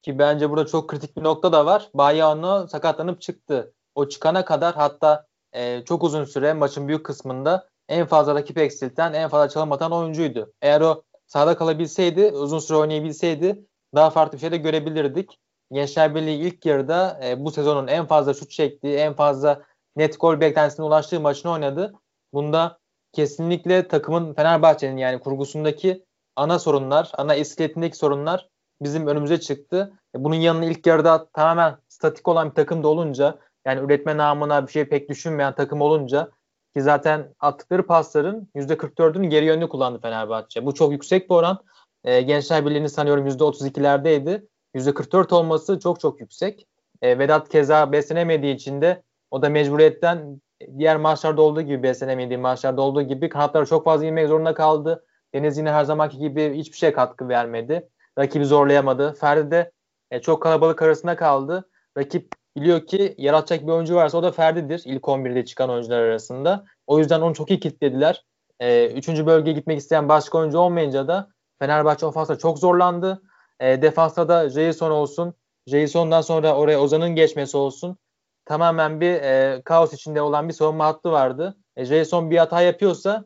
Ki 0.02 0.20
bence 0.20 0.50
burada 0.50 0.66
çok 0.66 0.90
kritik 0.90 1.18
bir 1.18 1.24
nokta 1.24 1.52
da 1.52 1.66
var. 1.66 1.90
Bayano 1.94 2.68
sakatlanıp 2.68 3.22
çıktı. 3.22 3.74
O 3.96 4.10
çıkana 4.10 4.46
kadar 4.46 4.76
hatta 4.76 5.26
e, 5.54 5.82
çok 5.86 6.04
uzun 6.04 6.24
süre 6.24 6.54
maçın 6.54 6.88
büyük 6.88 7.06
kısmında 7.06 7.70
en 7.90 8.06
fazla 8.06 8.36
rakip 8.36 8.58
eksilten, 8.58 9.14
en 9.14 9.30
fazla 9.30 9.50
çalım 9.50 9.72
atan 9.72 9.92
oyuncuydu. 9.92 10.54
Eğer 10.62 10.82
o 10.82 11.04
sahada 11.28 11.58
kalabilseydi, 11.58 12.26
uzun 12.26 12.60
süre 12.60 12.78
oynayabilseydi 12.78 13.66
daha 13.96 14.10
farklı 14.10 14.36
bir 14.36 14.42
şey 14.42 14.52
de 14.52 14.58
görebilirdik. 14.58 15.40
Gençler 15.72 16.16
Birliği 16.16 16.48
ilk 16.48 16.66
yarıda 16.66 17.20
e, 17.24 17.46
bu 17.46 17.52
sezonun 17.52 17.88
en 17.88 18.06
fazla 18.06 18.34
şut 18.34 18.52
çektiği, 18.52 18.96
en 18.96 19.14
fazla 19.14 19.62
net 19.96 20.20
gol 20.20 20.40
beklentisine 20.40 20.86
ulaştığı 20.86 21.20
maçını 21.20 21.52
oynadı. 21.52 21.94
Bunda 22.34 22.80
kesinlikle 23.14 23.88
takımın 23.88 24.34
Fenerbahçe'nin 24.34 24.98
yani 24.98 25.20
kurgusundaki 25.20 26.06
ana 26.36 26.60
sorunlar, 26.60 27.12
ana 27.18 27.36
iskeletindeki 27.36 27.98
sorunlar 27.98 28.50
bizim 28.82 29.08
önümüze 29.08 29.40
çıktı. 29.40 29.94
E, 30.16 30.24
bunun 30.24 30.36
yanına 30.36 30.66
ilk 30.66 30.88
yarıda 30.88 31.30
tamamen 31.34 31.78
statik 31.88 32.28
olan 32.28 32.50
bir 32.50 32.56
takım 32.56 32.84
da 32.84 32.88
olunca 32.88 33.40
yani 33.66 33.86
üretme 33.86 34.18
namına 34.18 34.68
bir 34.68 34.72
şey 34.72 34.86
pek 34.86 35.10
düşünmeyen 35.10 35.56
takım 35.56 35.82
olunca 35.82 36.32
ki 36.76 36.82
zaten 36.82 37.34
attıkları 37.40 37.86
pasların 37.86 38.50
%44'ünü 38.56 39.28
geri 39.28 39.46
yönlü 39.46 39.70
kullandı 39.70 40.00
Fenerbahçe. 40.02 40.66
Bu 40.66 40.74
çok 40.74 40.92
yüksek 40.92 41.30
bir 41.30 41.36
oran. 41.36 41.60
E, 42.04 42.22
Gençler 42.22 42.66
Birliği'nin 42.66 42.88
sanıyorum 42.88 43.28
%32'lerdeydi. 43.28 44.48
%44 44.76 45.36
olması 45.36 45.80
çok 45.80 46.00
çok 46.00 46.20
yüksek. 46.20 46.68
E, 47.02 47.20
Vedat 47.20 47.50
keza 47.50 47.92
beslenemediği 47.92 48.56
için 48.56 48.82
de 48.82 49.04
o 49.32 49.42
da 49.42 49.50
mecburiyetten 49.50 50.42
diğer 50.78 50.98
maçlarda 50.98 51.42
olduğu 51.42 51.62
gibi 51.62 51.84
beslenemediği 51.84 52.38
maçlarda 52.38 52.82
olduğu 52.82 53.02
gibi 53.02 53.30
kanatlara 53.30 53.66
çok 53.66 53.86
fazla 53.86 54.06
inmek 54.06 54.28
zorunda 54.28 54.54
kaldı. 54.54 55.06
Deniz 55.34 55.58
yine 55.58 55.72
her 55.72 55.84
zamanki 55.84 56.18
gibi 56.18 56.54
hiçbir 56.58 56.78
şey 56.78 56.94
katkı 56.94 57.30
vermedi. 57.30 57.90
Rakibi 58.20 58.46
zorlayamadı. 58.46 59.14
Ferdi 59.14 59.52
de 59.52 59.72
e, 60.12 60.22
çok 60.22 60.42
kalabalık 60.42 60.82
arasında 60.82 61.16
kaldı. 61.16 61.70
Rakip 61.98 62.28
biliyor 62.58 62.86
ki 62.86 63.16
yaratacak 63.18 63.68
bir 63.68 63.72
oyuncu 63.72 63.96
varsa 63.96 64.18
o 64.18 64.24
da 64.24 64.32
Ferdi'dir. 64.32 64.82
İlk 64.86 65.04
11'de 65.04 65.46
çıkan 65.46 65.70
oyuncular 65.70 66.00
arasında. 66.00 66.66
O 66.88 67.00
yüzden 67.00 67.22
onu 67.22 67.34
çok 67.34 67.50
iyi 67.50 67.60
kilitlediler. 67.60 68.26
E, 68.60 68.88
üçüncü 68.88 69.26
bölgeye 69.26 69.54
gitmek 69.54 69.80
isteyen 69.80 70.10
başka 70.10 70.38
oyuncu 70.38 70.60
olmayınca 70.60 71.08
da 71.08 71.30
Fenerbahçe 71.60 72.06
ofansta 72.06 72.38
çok 72.38 72.60
zorlandı. 72.60 73.22
E, 73.60 73.82
defansta 73.82 74.30
da 74.30 74.50
Jason 74.50 74.92
olsun. 74.92 75.34
Jason'dan 75.68 76.22
sonra 76.22 76.56
oraya 76.56 76.82
Ozan'ın 76.82 77.16
geçmesi 77.16 77.58
olsun. 77.58 77.98
Tamamen 78.46 79.02
bir 79.02 79.14
e, 79.14 79.62
kaos 79.66 79.94
içinde 79.94 80.22
olan 80.22 80.48
bir 80.48 80.54
savunma 80.54 80.86
hattı 80.86 81.12
vardı. 81.12 81.58
E, 81.76 81.86
Jason 81.86 82.32
bir 82.32 82.38
hata 82.38 82.62
yapıyorsa 82.62 83.26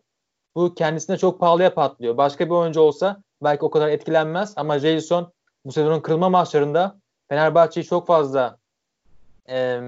bu 0.56 0.74
kendisine 0.76 1.18
çok 1.18 1.40
pahalıya 1.40 1.74
patlıyor. 1.74 2.18
Başka 2.18 2.46
bir 2.46 2.52
oyuncu 2.52 2.82
olsa 2.82 3.24
belki 3.44 3.66
o 3.66 3.70
kadar 3.70 3.88
etkilenmez 3.88 4.54
ama 4.56 4.80
Jason 4.80 5.34
bu 5.66 5.72
sezonun 5.72 6.00
kırılma 6.00 6.30
maçlarında 6.30 7.00
Fenerbahçe'yi 7.30 7.86
çok 7.86 8.08
fazla 8.08 8.59
e, 9.50 9.82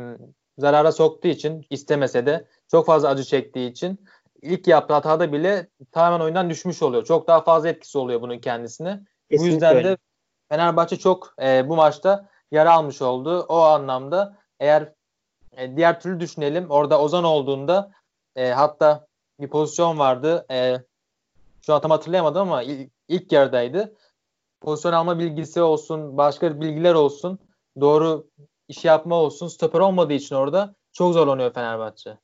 zarara 0.58 0.91
soktuğu 0.91 1.27
için 1.27 1.65
istemese 1.70 2.25
de 2.25 2.48
çok 2.72 2.86
fazla 2.86 3.10
acı 3.10 3.24
çektiği 3.24 3.72
için 3.72 4.06
ilk 4.41 4.68
yaptığı 4.68 4.94
hatada 4.94 5.34
bile 5.34 5.68
tamamen 5.91 6.24
oyundan 6.24 6.50
düşmüş 6.50 6.82
oluyor. 6.82 7.06
Çok 7.06 7.27
daha 7.27 7.44
fazla 7.44 7.70
etkisi 7.70 7.98
oluyor 7.98 8.22
bunun 8.22 8.39
kendisine. 8.39 9.00
Kesinlikle 9.30 9.44
bu 9.44 9.46
yüzden 9.53 9.75
öyle. 9.75 9.89
de 9.89 9.98
Fenerbahçe 10.50 11.00
çok 11.00 11.34
e, 11.41 11.70
bu 11.70 11.75
maçta 11.75 12.30
yara 12.51 12.74
almış 12.74 13.01
oldu. 13.01 13.46
O 13.50 13.56
anlamda 13.56 14.38
eğer 14.60 14.94
e, 15.58 15.77
diğer 15.77 16.01
türlü 16.01 16.20
düşünelim. 16.20 16.70
Orada 16.70 17.01
Ozan 17.01 17.24
olduğunda 17.24 17.91
e, 18.36 18.50
hatta 18.50 19.08
bir 19.39 19.50
pozisyon 19.50 20.00
vardı. 20.00 20.46
E, 20.51 20.77
şu 21.65 21.74
an 21.74 21.82
tam 21.82 21.91
hatırlayamadım 21.91 22.41
ama 22.41 22.63
ilk, 22.63 22.91
ilk 23.08 23.32
yarıdaydı. 23.32 23.96
Pozisyon 24.62 24.94
alma 24.94 25.20
bilgisi 25.20 25.62
olsun, 25.62 26.18
başka 26.18 26.62
bilgiler 26.62 26.94
olsun, 26.94 27.39
doğru 27.80 28.27
iş 28.68 28.86
yapma 28.86 29.15
olsun. 29.15 29.48
Stoper 29.48 29.80
olmadığı 29.80 30.13
için 30.13 30.36
orada 30.36 30.75
çok 30.94 31.13
zorlanıyor 31.13 31.53
Fenerbahçe. 31.53 32.18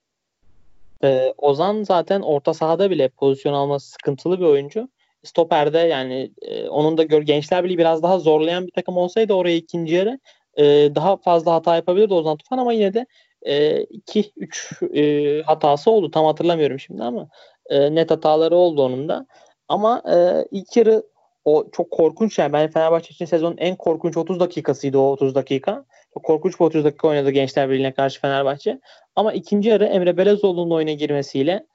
Ee, 1.04 1.34
Ozan 1.38 1.84
zaten 1.84 2.22
orta 2.22 2.54
sahada 2.54 2.90
bile 2.90 3.10
pozisyon 3.10 3.54
alması 3.54 3.90
sıkıntılı 3.90 4.40
bir 4.40 4.46
oyuncu. 4.46 4.90
Stoperde 5.24 5.78
yani 5.78 6.32
e, 6.42 6.70
onun 6.70 6.98
da 6.98 7.04
gör, 7.04 7.22
Gençler 7.22 7.64
Birliği 7.64 7.78
biraz 7.78 8.04
daha 8.04 8.20
zorlayan 8.20 8.68
bir 8.68 8.72
takım 8.72 8.98
olsaydı 8.98 9.34
oraya 9.34 9.56
ikinci 9.56 9.96
yarı 9.96 10.20
e, 10.58 10.66
daha 10.96 11.18
fazla 11.18 11.54
hata 11.54 11.76
yapabilirdi 11.76 12.14
Ozan 12.14 12.38
Tufan 12.38 12.58
ama 12.58 12.74
yine 12.74 12.94
de 12.94 13.06
2-3 13.46 14.94
e, 14.94 15.02
e, 15.02 15.42
hatası 15.42 15.92
oldu. 15.92 16.12
Tam 16.12 16.26
hatırlamıyorum 16.26 16.80
şimdi 16.80 17.04
ama 17.04 17.30
e, 17.70 17.96
net 17.96 18.12
hataları 18.12 18.56
oldu 18.56 18.84
onun 18.84 19.10
da. 19.10 19.26
Ama 19.68 20.02
e, 20.16 20.46
ilk 20.52 20.78
yarı 20.78 21.04
o 21.46 21.66
çok 21.72 21.92
korkunç 21.92 22.40
yani. 22.40 22.54
Ben 22.54 22.72
Fenerbahçe 22.72 23.10
için 23.10 23.26
sezonun 23.26 23.58
en 23.58 23.76
korkunç 23.76 24.18
30 24.18 24.40
dakikasıydı 24.40 24.98
o 24.98 25.12
30 25.12 25.36
dakika. 25.36 25.86
Korkunç 26.24 26.60
bir 26.60 26.66
30 26.66 26.84
dakika 26.86 27.08
oynadı 27.08 27.30
Gençler 27.32 27.70
Birliği'ne 27.70 27.94
karşı 27.94 28.22
Fenerbahçe. 28.22 28.80
Ama 29.16 29.34
ikinci 29.34 29.70
yarı 29.70 29.86
Emre 29.86 30.18
Belezoğlu'nun 30.18 30.72
oyuna 30.76 30.92
girmesiyle 30.92 31.66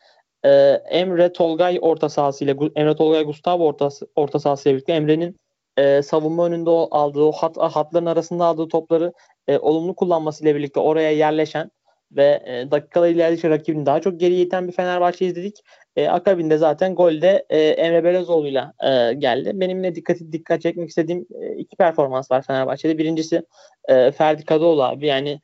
e, 0.44 0.50
Emre 0.90 1.32
Tolgay 1.32 1.78
orta 1.82 2.08
sahasıyla 2.08 2.54
Emre 2.76 2.96
Tolgay 2.96 3.24
Gustavo 3.24 3.64
orta, 3.64 3.88
orta 4.16 4.38
sahasıyla 4.38 4.76
birlikte 4.76 4.92
Emre'nin 4.92 5.36
e, 5.76 6.02
savunma 6.02 6.46
önünde 6.46 6.70
aldığı 6.70 7.22
o 7.22 7.32
hat, 7.32 7.56
hatların 7.56 8.06
arasında 8.06 8.44
aldığı 8.44 8.68
topları 8.68 9.12
e, 9.48 9.58
olumlu 9.58 9.94
kullanmasıyla 9.94 10.54
birlikte 10.54 10.80
oraya 10.80 11.10
yerleşen 11.10 11.70
ve 12.12 12.42
e, 12.46 12.70
dakikalar 12.70 13.08
ilerledikçe 13.08 13.50
rakibini 13.50 13.86
daha 13.86 14.00
çok 14.00 14.20
geri 14.20 14.40
iten 14.40 14.68
bir 14.68 14.72
Fenerbahçe 14.72 15.26
izledik. 15.26 15.62
E, 15.96 16.08
akabinde 16.08 16.58
zaten 16.58 16.94
golde 16.94 17.46
e, 17.50 17.58
Emre 17.58 18.04
Belezoğlu'yla 18.04 18.72
e, 18.84 19.14
geldi. 19.14 19.50
Benim 19.54 19.82
ne 19.82 19.94
dikkat 20.32 20.62
çekmek 20.62 20.88
istediğim 20.88 21.26
e, 21.40 21.56
iki 21.56 21.76
performans 21.76 22.30
var 22.30 22.42
Fenerbahçe'de. 22.42 22.98
Birincisi 22.98 23.42
e, 23.88 24.10
Ferdi 24.10 24.44
Kadıoğlu 24.44 24.82
abi. 24.82 25.06
Yani 25.06 25.40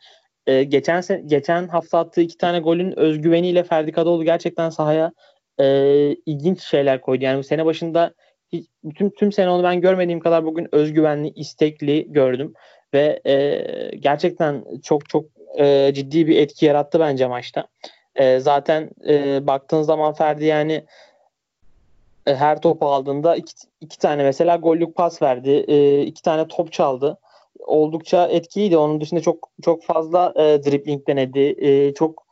e, 0.47 0.65
geçen 0.65 1.03
geçen 1.27 1.69
hafta 1.69 1.99
attığı 1.99 2.21
iki 2.21 2.37
tane 2.39 2.61
golün 2.61 2.99
özgüveniyle 2.99 3.63
Ferdi 3.63 3.93
Kadıoğlu 3.93 4.25
gerçekten 4.25 4.71
sahaya 4.71 5.13
e, 5.61 5.67
ilginç 6.27 6.63
şeyler 6.63 7.01
koydu. 7.01 7.25
Yani 7.25 7.39
bu 7.39 7.43
sene 7.43 7.67
başında 7.67 8.15
hiç, 8.53 8.67
tüm 8.97 9.11
tüm 9.11 9.33
sene 9.33 9.51
onu 9.51 9.63
ben 9.63 9.81
görmediğim 9.81 10.21
kadar 10.21 10.45
bugün 10.45 10.69
özgüvenli, 10.73 11.29
istekli 11.29 12.13
gördüm 12.13 12.53
ve 12.95 13.21
e, 13.27 13.97
gerçekten 13.97 14.65
çok 14.85 15.09
çok 15.09 15.25
e, 15.59 15.91
ciddi 15.95 16.27
bir 16.27 16.37
etki 16.37 16.67
yarattı 16.67 17.01
bence 17.01 17.27
maçta. 17.27 17.69
E, 18.19 18.41
zaten 18.41 18.91
e, 19.09 19.47
baktığın 19.47 19.83
zaman 19.83 20.13
Ferdi 20.13 20.45
yani 20.45 20.85
e, 22.27 22.35
her 22.35 22.61
topu 22.61 22.87
aldığında 22.87 23.37
iki, 23.37 23.53
iki 23.81 23.99
tane 23.99 24.23
mesela 24.23 24.57
gollük 24.57 24.97
pas 24.97 25.23
verdi. 25.23 25.51
E, 25.69 26.03
iki 26.03 26.23
tane 26.23 26.49
top 26.49 26.73
çaldı. 26.73 27.19
Oldukça 27.59 28.27
etkiliydi. 28.29 28.77
Onun 28.77 29.01
dışında 29.01 29.21
çok 29.21 29.49
çok 29.63 29.85
fazla 29.85 30.33
e, 30.37 30.65
dribbling 30.65 31.07
denedi. 31.07 31.55
E, 31.59 31.95
çok 31.95 32.29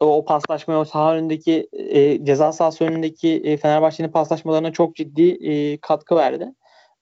o 0.00 0.24
paslaşmaya 0.24 0.80
o 0.80 0.84
saha 0.84 1.14
önündeki 1.14 1.68
e, 1.72 2.24
ceza 2.24 2.52
sahası 2.52 2.84
önündeki 2.84 3.42
e, 3.44 3.56
Fenerbahçe'nin 3.56 4.08
paslaşmalarına 4.08 4.72
çok 4.72 4.96
ciddi 4.96 5.30
e, 5.30 5.76
katkı 5.76 6.16
verdi. 6.16 6.48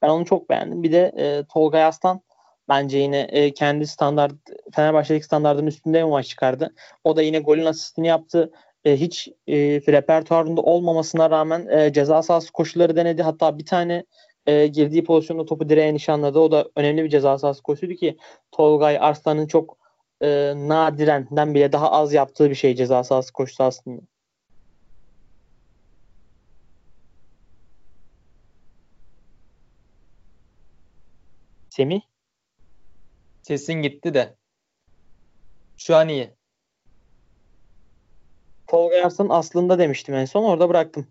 Ben 0.01 0.09
onu 0.09 0.25
çok 0.25 0.49
beğendim. 0.49 0.83
Bir 0.83 0.91
de 0.91 1.11
e, 1.17 1.43
Tolga 1.53 1.77
Yastan 1.77 2.21
bence 2.69 2.97
yine 2.97 3.19
e, 3.19 3.53
kendi 3.53 3.87
standart 3.87 4.33
Fenerbahçe'deki 4.73 5.25
standartın 5.25 5.67
üstünde 5.67 5.97
bir 5.97 6.03
maç 6.03 6.27
çıkardı. 6.27 6.73
O 7.03 7.15
da 7.15 7.21
yine 7.21 7.39
golün 7.39 7.65
asistini 7.65 8.07
yaptı. 8.07 8.51
E, 8.85 8.97
hiç 8.97 9.27
e, 9.47 9.55
repertuarında 9.87 10.61
olmamasına 10.61 11.29
rağmen 11.29 11.67
e, 11.67 11.93
ceza 11.93 12.21
sahası 12.23 12.51
koşulları 12.51 12.95
denedi. 12.95 13.23
Hatta 13.23 13.57
bir 13.59 13.65
tane 13.65 14.05
e, 14.45 14.67
girdiği 14.67 15.03
pozisyonda 15.03 15.45
topu 15.45 15.69
direğe 15.69 15.93
nişanladı. 15.93 16.39
O 16.39 16.51
da 16.51 16.69
önemli 16.75 17.03
bir 17.03 17.09
ceza 17.09 17.37
sahası 17.37 17.63
koşuydu 17.63 17.93
ki 17.93 18.17
Tolgay 18.51 18.97
Arslan'ın 19.01 19.47
çok 19.47 19.77
e, 20.21 20.53
nadirenden 20.55 21.53
bile 21.55 21.71
daha 21.71 21.91
az 21.91 22.13
yaptığı 22.13 22.49
bir 22.49 22.55
şey 22.55 22.75
ceza 22.75 23.03
sahası 23.03 23.33
koşusu 23.33 23.63
aslında. 23.63 24.01
Semih? 31.69 32.01
Sesin 33.43 33.73
gitti 33.73 34.13
de. 34.13 34.35
Şu 35.77 35.95
an 35.95 36.09
iyi. 36.09 36.33
Tolga 38.67 38.95
Yarslan 38.95 39.27
aslında 39.29 39.79
demiştim 39.79 40.15
en 40.15 40.25
son 40.25 40.43
orada 40.43 40.69
bıraktım. 40.69 41.07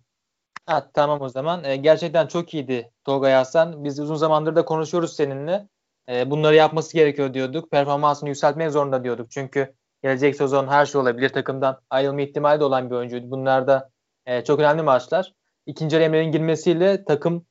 Ha, 0.67 0.91
tamam 0.95 1.21
o 1.21 1.29
zaman. 1.29 1.65
E, 1.65 1.77
gerçekten 1.77 2.27
çok 2.27 2.55
iyiydi 2.55 2.91
Tolga 3.05 3.29
Yarslan. 3.29 3.85
Biz 3.85 4.01
uzun 4.01 4.17
zamandır 4.17 4.57
da 4.57 4.65
konuşuyoruz 4.65 5.17
seninle. 5.17 5.69
E, 6.09 6.31
bunları 6.31 6.55
yapması 6.55 6.95
gerekiyor 6.95 7.35
diyorduk. 7.35 7.71
Performansını 7.71 8.29
yükseltmek 8.29 8.71
zorunda 8.71 9.05
diyorduk. 9.05 9.31
Çünkü 9.31 9.75
gelecek 10.03 10.37
sezon 10.37 10.69
her 10.69 10.87
şey 10.87 11.01
olabilir. 11.01 11.29
Takımdan 11.29 11.81
ayrılma 11.91 12.21
ihtimali 12.21 12.61
de 12.61 12.65
olan 12.65 12.91
bir 12.91 12.95
oyuncuydu. 12.95 13.31
Bunlar 13.31 13.67
da 13.67 13.91
e, 14.27 14.45
çok 14.45 14.61
önemli 14.61 14.83
maçlar. 14.83 15.35
İkinci 15.67 15.97
Emre'nin 15.97 16.33
girmesiyle 16.33 17.05
takım 17.05 17.47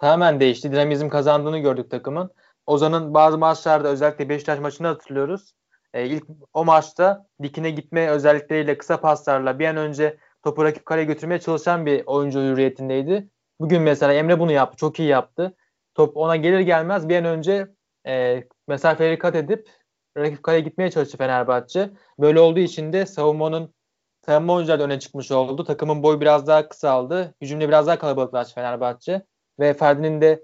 tamamen 0.00 0.40
değişti. 0.40 0.72
Dinamizm 0.72 1.08
kazandığını 1.08 1.58
gördük 1.58 1.90
takımın. 1.90 2.30
Ozan'ın 2.66 3.14
bazı 3.14 3.38
maçlarda 3.38 3.88
özellikle 3.88 4.28
Beşiktaş 4.28 4.58
maçını 4.58 4.86
hatırlıyoruz. 4.86 5.52
E, 5.94 6.06
ilk 6.06 6.24
o 6.52 6.64
maçta 6.64 7.26
dikine 7.42 7.70
gitme 7.70 8.08
özellikleriyle 8.08 8.78
kısa 8.78 9.00
paslarla 9.00 9.58
bir 9.58 9.66
an 9.66 9.76
önce 9.76 10.18
topu 10.42 10.64
rakip 10.64 10.86
kaleye 10.86 11.04
götürmeye 11.04 11.40
çalışan 11.40 11.86
bir 11.86 12.02
oyuncu 12.06 12.40
hürriyetindeydi. 12.40 13.30
Bugün 13.60 13.82
mesela 13.82 14.12
Emre 14.12 14.40
bunu 14.40 14.52
yaptı. 14.52 14.76
Çok 14.76 14.98
iyi 14.98 15.08
yaptı. 15.08 15.56
Top 15.94 16.16
ona 16.16 16.36
gelir 16.36 16.60
gelmez 16.60 17.08
bir 17.08 17.16
an 17.16 17.24
önce 17.24 17.68
e, 18.06 18.44
mesafeleri 18.68 19.18
kat 19.18 19.34
edip 19.34 19.68
rakip 20.16 20.42
kaleye 20.42 20.60
gitmeye 20.60 20.90
çalıştı 20.90 21.18
Fenerbahçe. 21.18 21.90
Böyle 22.18 22.40
olduğu 22.40 22.60
için 22.60 22.92
de 22.92 23.06
savunmanın 23.06 23.74
savunma 24.26 24.54
oyuncular 24.54 24.78
öne 24.78 24.98
çıkmış 24.98 25.32
oldu. 25.32 25.64
Takımın 25.64 26.02
boyu 26.02 26.20
biraz 26.20 26.46
daha 26.46 26.68
kısaldı. 26.68 27.34
Hücumda 27.40 27.68
biraz 27.68 27.86
daha 27.86 27.98
kalabalıklaştı 27.98 28.54
Fenerbahçe. 28.54 29.22
Ve 29.60 29.74
Ferdi'nin 29.74 30.20
de 30.20 30.42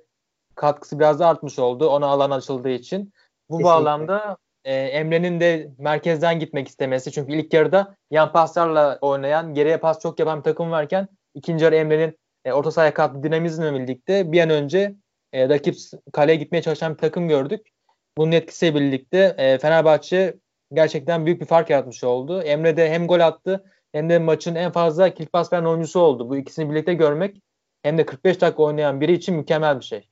katkısı 0.55 0.99
biraz 0.99 1.21
daha 1.21 1.31
artmış 1.31 1.59
oldu. 1.59 1.89
Ona 1.89 2.07
alan 2.07 2.31
açıldığı 2.31 2.71
için. 2.71 3.13
Bu 3.51 3.59
Kesinlikle. 3.59 3.65
bağlamda 3.65 4.37
e, 4.65 4.75
Emre'nin 4.75 5.41
de 5.41 5.71
merkezden 5.79 6.41
gitmek 6.41 6.69
istemesi. 6.69 7.13
Çünkü 7.13 7.33
ilk 7.33 7.53
yarıda 7.53 7.97
yan 8.11 8.33
paslarla 8.33 8.99
oynayan, 9.01 9.55
geriye 9.55 9.77
pas 9.77 10.01
çok 10.01 10.19
yapan 10.19 10.39
bir 10.39 10.45
takım 10.45 10.71
varken 10.71 11.09
ikinci 11.35 11.65
yarı 11.65 11.77
Emre'nin 11.77 12.19
e, 12.45 12.53
orta 12.53 12.71
sahaya 12.71 12.95
kattığı 12.95 13.23
dinamizmle 13.23 13.75
birlikte 13.75 14.33
bir 14.33 14.41
an 14.41 14.51
önce 14.51 14.95
e, 15.33 15.49
rakip 15.49 15.77
kaleye 16.13 16.37
gitmeye 16.37 16.63
çalışan 16.63 16.93
bir 16.93 16.99
takım 16.99 17.29
gördük. 17.29 17.67
Bunun 18.19 18.33
etkisiyle 18.33 18.75
birlikte 18.75 19.35
e, 19.39 19.59
Fenerbahçe 19.59 20.37
gerçekten 20.73 21.27
büyük 21.27 21.41
bir 21.41 21.47
fark 21.47 21.71
yaratmış 21.71 22.05
oldu. 22.05 22.43
Emre 22.43 22.77
de 22.77 22.91
hem 22.91 23.07
gol 23.07 23.21
attı 23.21 23.65
hem 23.93 24.11
de 24.11 24.19
maçın 24.19 24.55
en 24.55 24.73
fazla 24.73 25.15
kilit 25.15 25.33
pas 25.33 25.53
veren 25.53 25.65
oyuncusu 25.65 26.01
oldu. 26.01 26.31
Bu 26.31 26.37
ikisini 26.37 26.71
birlikte 26.71 26.95
görmek 26.95 27.37
hem 27.83 27.99
de 27.99 28.07
45 28.07 28.41
dakika 28.41 28.63
oynayan 28.63 29.01
biri 29.01 29.13
için 29.13 29.35
mükemmel 29.35 29.81
bir 29.81 29.85
şey. 29.85 30.09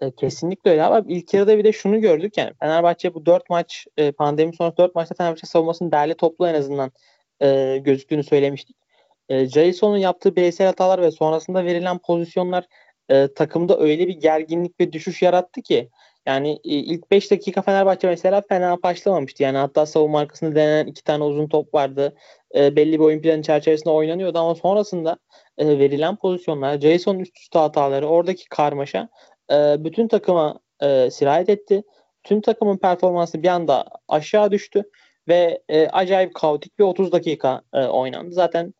E, 0.00 0.10
kesinlikle 0.10 0.70
öyle 0.70 0.82
ama 0.82 1.02
ilk 1.08 1.34
yarıda 1.34 1.58
bir 1.58 1.64
de 1.64 1.72
şunu 1.72 2.00
gördük 2.00 2.36
yani 2.36 2.52
Fenerbahçe 2.60 3.14
bu 3.14 3.26
4 3.26 3.50
maç 3.50 3.86
e, 3.96 4.12
pandemi 4.12 4.56
sonrası 4.56 4.76
4 4.76 4.94
maçta 4.94 5.14
Fenerbahçe 5.14 5.46
savunmasının 5.46 5.92
değerli 5.92 6.14
toplu 6.14 6.48
en 6.48 6.54
azından 6.54 6.92
e, 7.42 7.78
gözüktüğünü 7.84 8.24
söylemiştik. 8.24 8.76
E, 9.28 9.46
Jason'un 9.46 9.96
yaptığı 9.96 10.36
bireysel 10.36 10.66
hatalar 10.66 11.02
ve 11.02 11.10
sonrasında 11.10 11.64
verilen 11.64 11.98
pozisyonlar 11.98 12.66
e, 13.08 13.28
takımda 13.34 13.78
öyle 13.78 14.08
bir 14.08 14.14
gerginlik 14.14 14.80
ve 14.80 14.92
düşüş 14.92 15.22
yarattı 15.22 15.62
ki 15.62 15.90
yani 16.26 16.52
e, 16.52 16.70
ilk 16.70 17.10
5 17.10 17.30
dakika 17.30 17.62
Fenerbahçe 17.62 18.08
mesela 18.08 18.42
fena 18.48 18.82
başlamamıştı. 18.82 19.42
Yani 19.42 19.58
hatta 19.58 19.86
savunma 19.86 20.20
arkasında 20.20 20.54
denenen 20.54 20.86
iki 20.86 21.04
tane 21.04 21.24
uzun 21.24 21.48
top 21.48 21.74
vardı. 21.74 22.16
E, 22.54 22.76
belli 22.76 22.92
bir 22.92 23.04
oyun 23.04 23.22
planı 23.22 23.42
çerçevesinde 23.42 23.90
oynanıyordu 23.90 24.38
ama 24.38 24.54
sonrasında 24.54 25.18
e, 25.58 25.78
verilen 25.78 26.16
pozisyonlar, 26.16 26.80
Jason 26.80 27.18
üst 27.18 27.38
üste 27.38 27.58
hataları, 27.58 28.06
oradaki 28.06 28.48
karmaşa 28.48 29.08
e, 29.52 29.84
bütün 29.84 30.08
takıma 30.08 30.58
e, 30.82 31.10
sirayet 31.10 31.48
etti. 31.48 31.82
Tüm 32.24 32.40
takımın 32.40 32.76
performansı 32.76 33.42
bir 33.42 33.48
anda 33.48 33.84
aşağı 34.08 34.50
düştü 34.50 34.90
ve 35.28 35.62
e, 35.68 35.88
acayip 35.88 36.34
kaotik 36.34 36.78
bir 36.78 36.84
30 36.84 37.12
dakika 37.12 37.62
e, 37.72 37.84
oynandı. 37.84 38.34
Zaten 38.34 38.74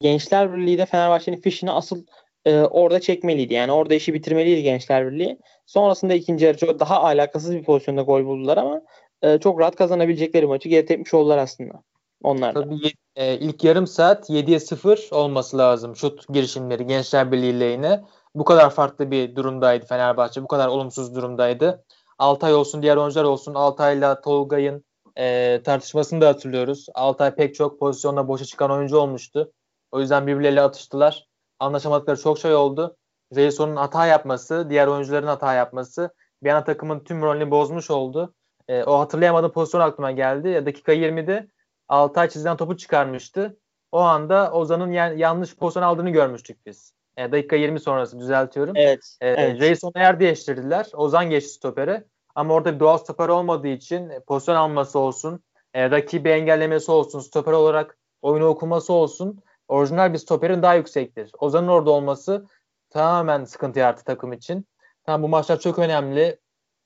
Gençler 0.00 0.52
Birliği 0.52 0.78
de 0.78 0.86
Fenerbahçe'nin 0.86 1.40
fişini 1.40 1.70
asıl 1.70 2.04
e, 2.44 2.60
orada 2.60 3.00
çekmeliydi. 3.00 3.54
Yani 3.54 3.72
orada 3.72 3.94
işi 3.94 4.14
bitirmeliydi 4.14 4.62
Gençler 4.62 5.12
Birliği. 5.12 5.38
Sonrasında 5.66 6.14
ikinci 6.14 6.44
yarı 6.44 6.80
daha 6.80 7.02
alakasız 7.02 7.54
bir 7.54 7.64
pozisyonda 7.64 8.02
gol 8.02 8.24
buldular 8.24 8.56
ama 8.56 8.82
e, 9.22 9.38
çok 9.38 9.60
rahat 9.60 9.76
kazanabilecekleri 9.76 10.46
maçı 10.46 10.68
geri 10.68 10.86
tepmiş 10.86 11.14
oldular 11.14 11.38
aslında. 11.38 11.82
Onlar 12.22 12.54
da. 12.54 12.60
Tabii 12.62 12.92
e, 13.16 13.38
ilk 13.38 13.64
yarım 13.64 13.86
saat 13.86 14.30
7'ye 14.30 14.60
0 14.60 15.08
olması 15.12 15.58
lazım 15.58 15.96
şut 15.96 16.28
girişimleri 16.34 16.86
Gençler 16.86 17.32
Birliği 17.32 17.60
lehine. 17.60 18.00
Bu 18.34 18.44
kadar 18.44 18.70
farklı 18.70 19.10
bir 19.10 19.36
durumdaydı 19.36 19.86
Fenerbahçe. 19.86 20.42
Bu 20.42 20.48
kadar 20.48 20.68
olumsuz 20.68 21.14
durumdaydı. 21.14 21.84
Altay 22.18 22.54
olsun 22.54 22.82
diğer 22.82 22.96
oyuncular 22.96 23.24
olsun 23.24 23.54
Altay'la 23.54 24.20
Tolga'yın 24.20 24.84
e, 25.18 25.60
tartışmasını 25.64 26.20
da 26.20 26.28
hatırlıyoruz. 26.28 26.86
Altay 26.94 27.34
pek 27.34 27.54
çok 27.54 27.78
pozisyonda 27.80 28.28
boşa 28.28 28.44
çıkan 28.44 28.70
oyuncu 28.70 28.96
olmuştu. 28.96 29.52
O 29.92 30.00
yüzden 30.00 30.26
birbirleriyle 30.26 30.62
atıştılar. 30.62 31.26
Anlaşamadıkları 31.58 32.20
çok 32.20 32.38
şey 32.38 32.54
oldu. 32.54 32.96
Jason'un 33.32 33.76
hata 33.76 34.06
yapması, 34.06 34.70
diğer 34.70 34.86
oyuncuların 34.86 35.26
hata 35.26 35.54
yapması 35.54 36.14
bir 36.42 36.50
ana 36.50 36.64
takımın 36.64 37.00
tüm 37.00 37.22
rolünü 37.22 37.50
bozmuş 37.50 37.90
oldu. 37.90 38.34
E, 38.68 38.84
o 38.84 38.98
hatırlayamadığım 38.98 39.52
pozisyon 39.52 39.80
aklıma 39.80 40.10
geldi. 40.10 40.66
Dakika 40.66 40.92
20'de 40.92 41.48
Altay 41.88 42.28
çizgiden 42.28 42.56
topu 42.56 42.76
çıkarmıştı. 42.76 43.58
O 43.92 43.98
anda 43.98 44.52
Ozan'ın 44.52 44.92
yanlış 45.16 45.56
pozisyon 45.56 45.82
aldığını 45.82 46.10
görmüştük 46.10 46.66
biz. 46.66 46.99
E, 47.16 47.32
dakika 47.32 47.56
20 47.56 47.80
sonrası 47.80 48.18
düzeltiyorum. 48.18 48.76
Evet. 48.76 49.16
E, 49.20 49.28
evet. 49.28 49.58
Jason'u 49.60 50.00
yer 50.00 50.20
değiştirdiler. 50.20 50.86
Ozan 50.94 51.30
geçti 51.30 51.50
stopere. 51.50 52.04
Ama 52.34 52.54
orada 52.54 52.74
bir 52.74 52.80
doğal 52.80 52.98
stoper 52.98 53.28
olmadığı 53.28 53.68
için 53.68 54.12
pozisyon 54.26 54.56
alması 54.56 54.98
olsun, 54.98 55.44
e, 55.74 55.90
rakibi 55.90 56.28
engellemesi 56.28 56.92
olsun, 56.92 57.20
stoper 57.20 57.52
olarak 57.52 57.98
oyunu 58.22 58.46
okuması 58.46 58.92
olsun 58.92 59.42
orijinal 59.68 60.12
bir 60.12 60.18
stoperin 60.18 60.62
daha 60.62 60.74
yüksektir. 60.74 61.30
Ozan'ın 61.38 61.68
orada 61.68 61.90
olması 61.90 62.46
tamamen 62.90 63.44
sıkıntı 63.44 63.78
yarattı 63.78 64.04
takım 64.04 64.32
için. 64.32 64.66
Tamam 65.04 65.22
bu 65.22 65.28
maçlar 65.28 65.60
çok 65.60 65.78
önemli. 65.78 66.38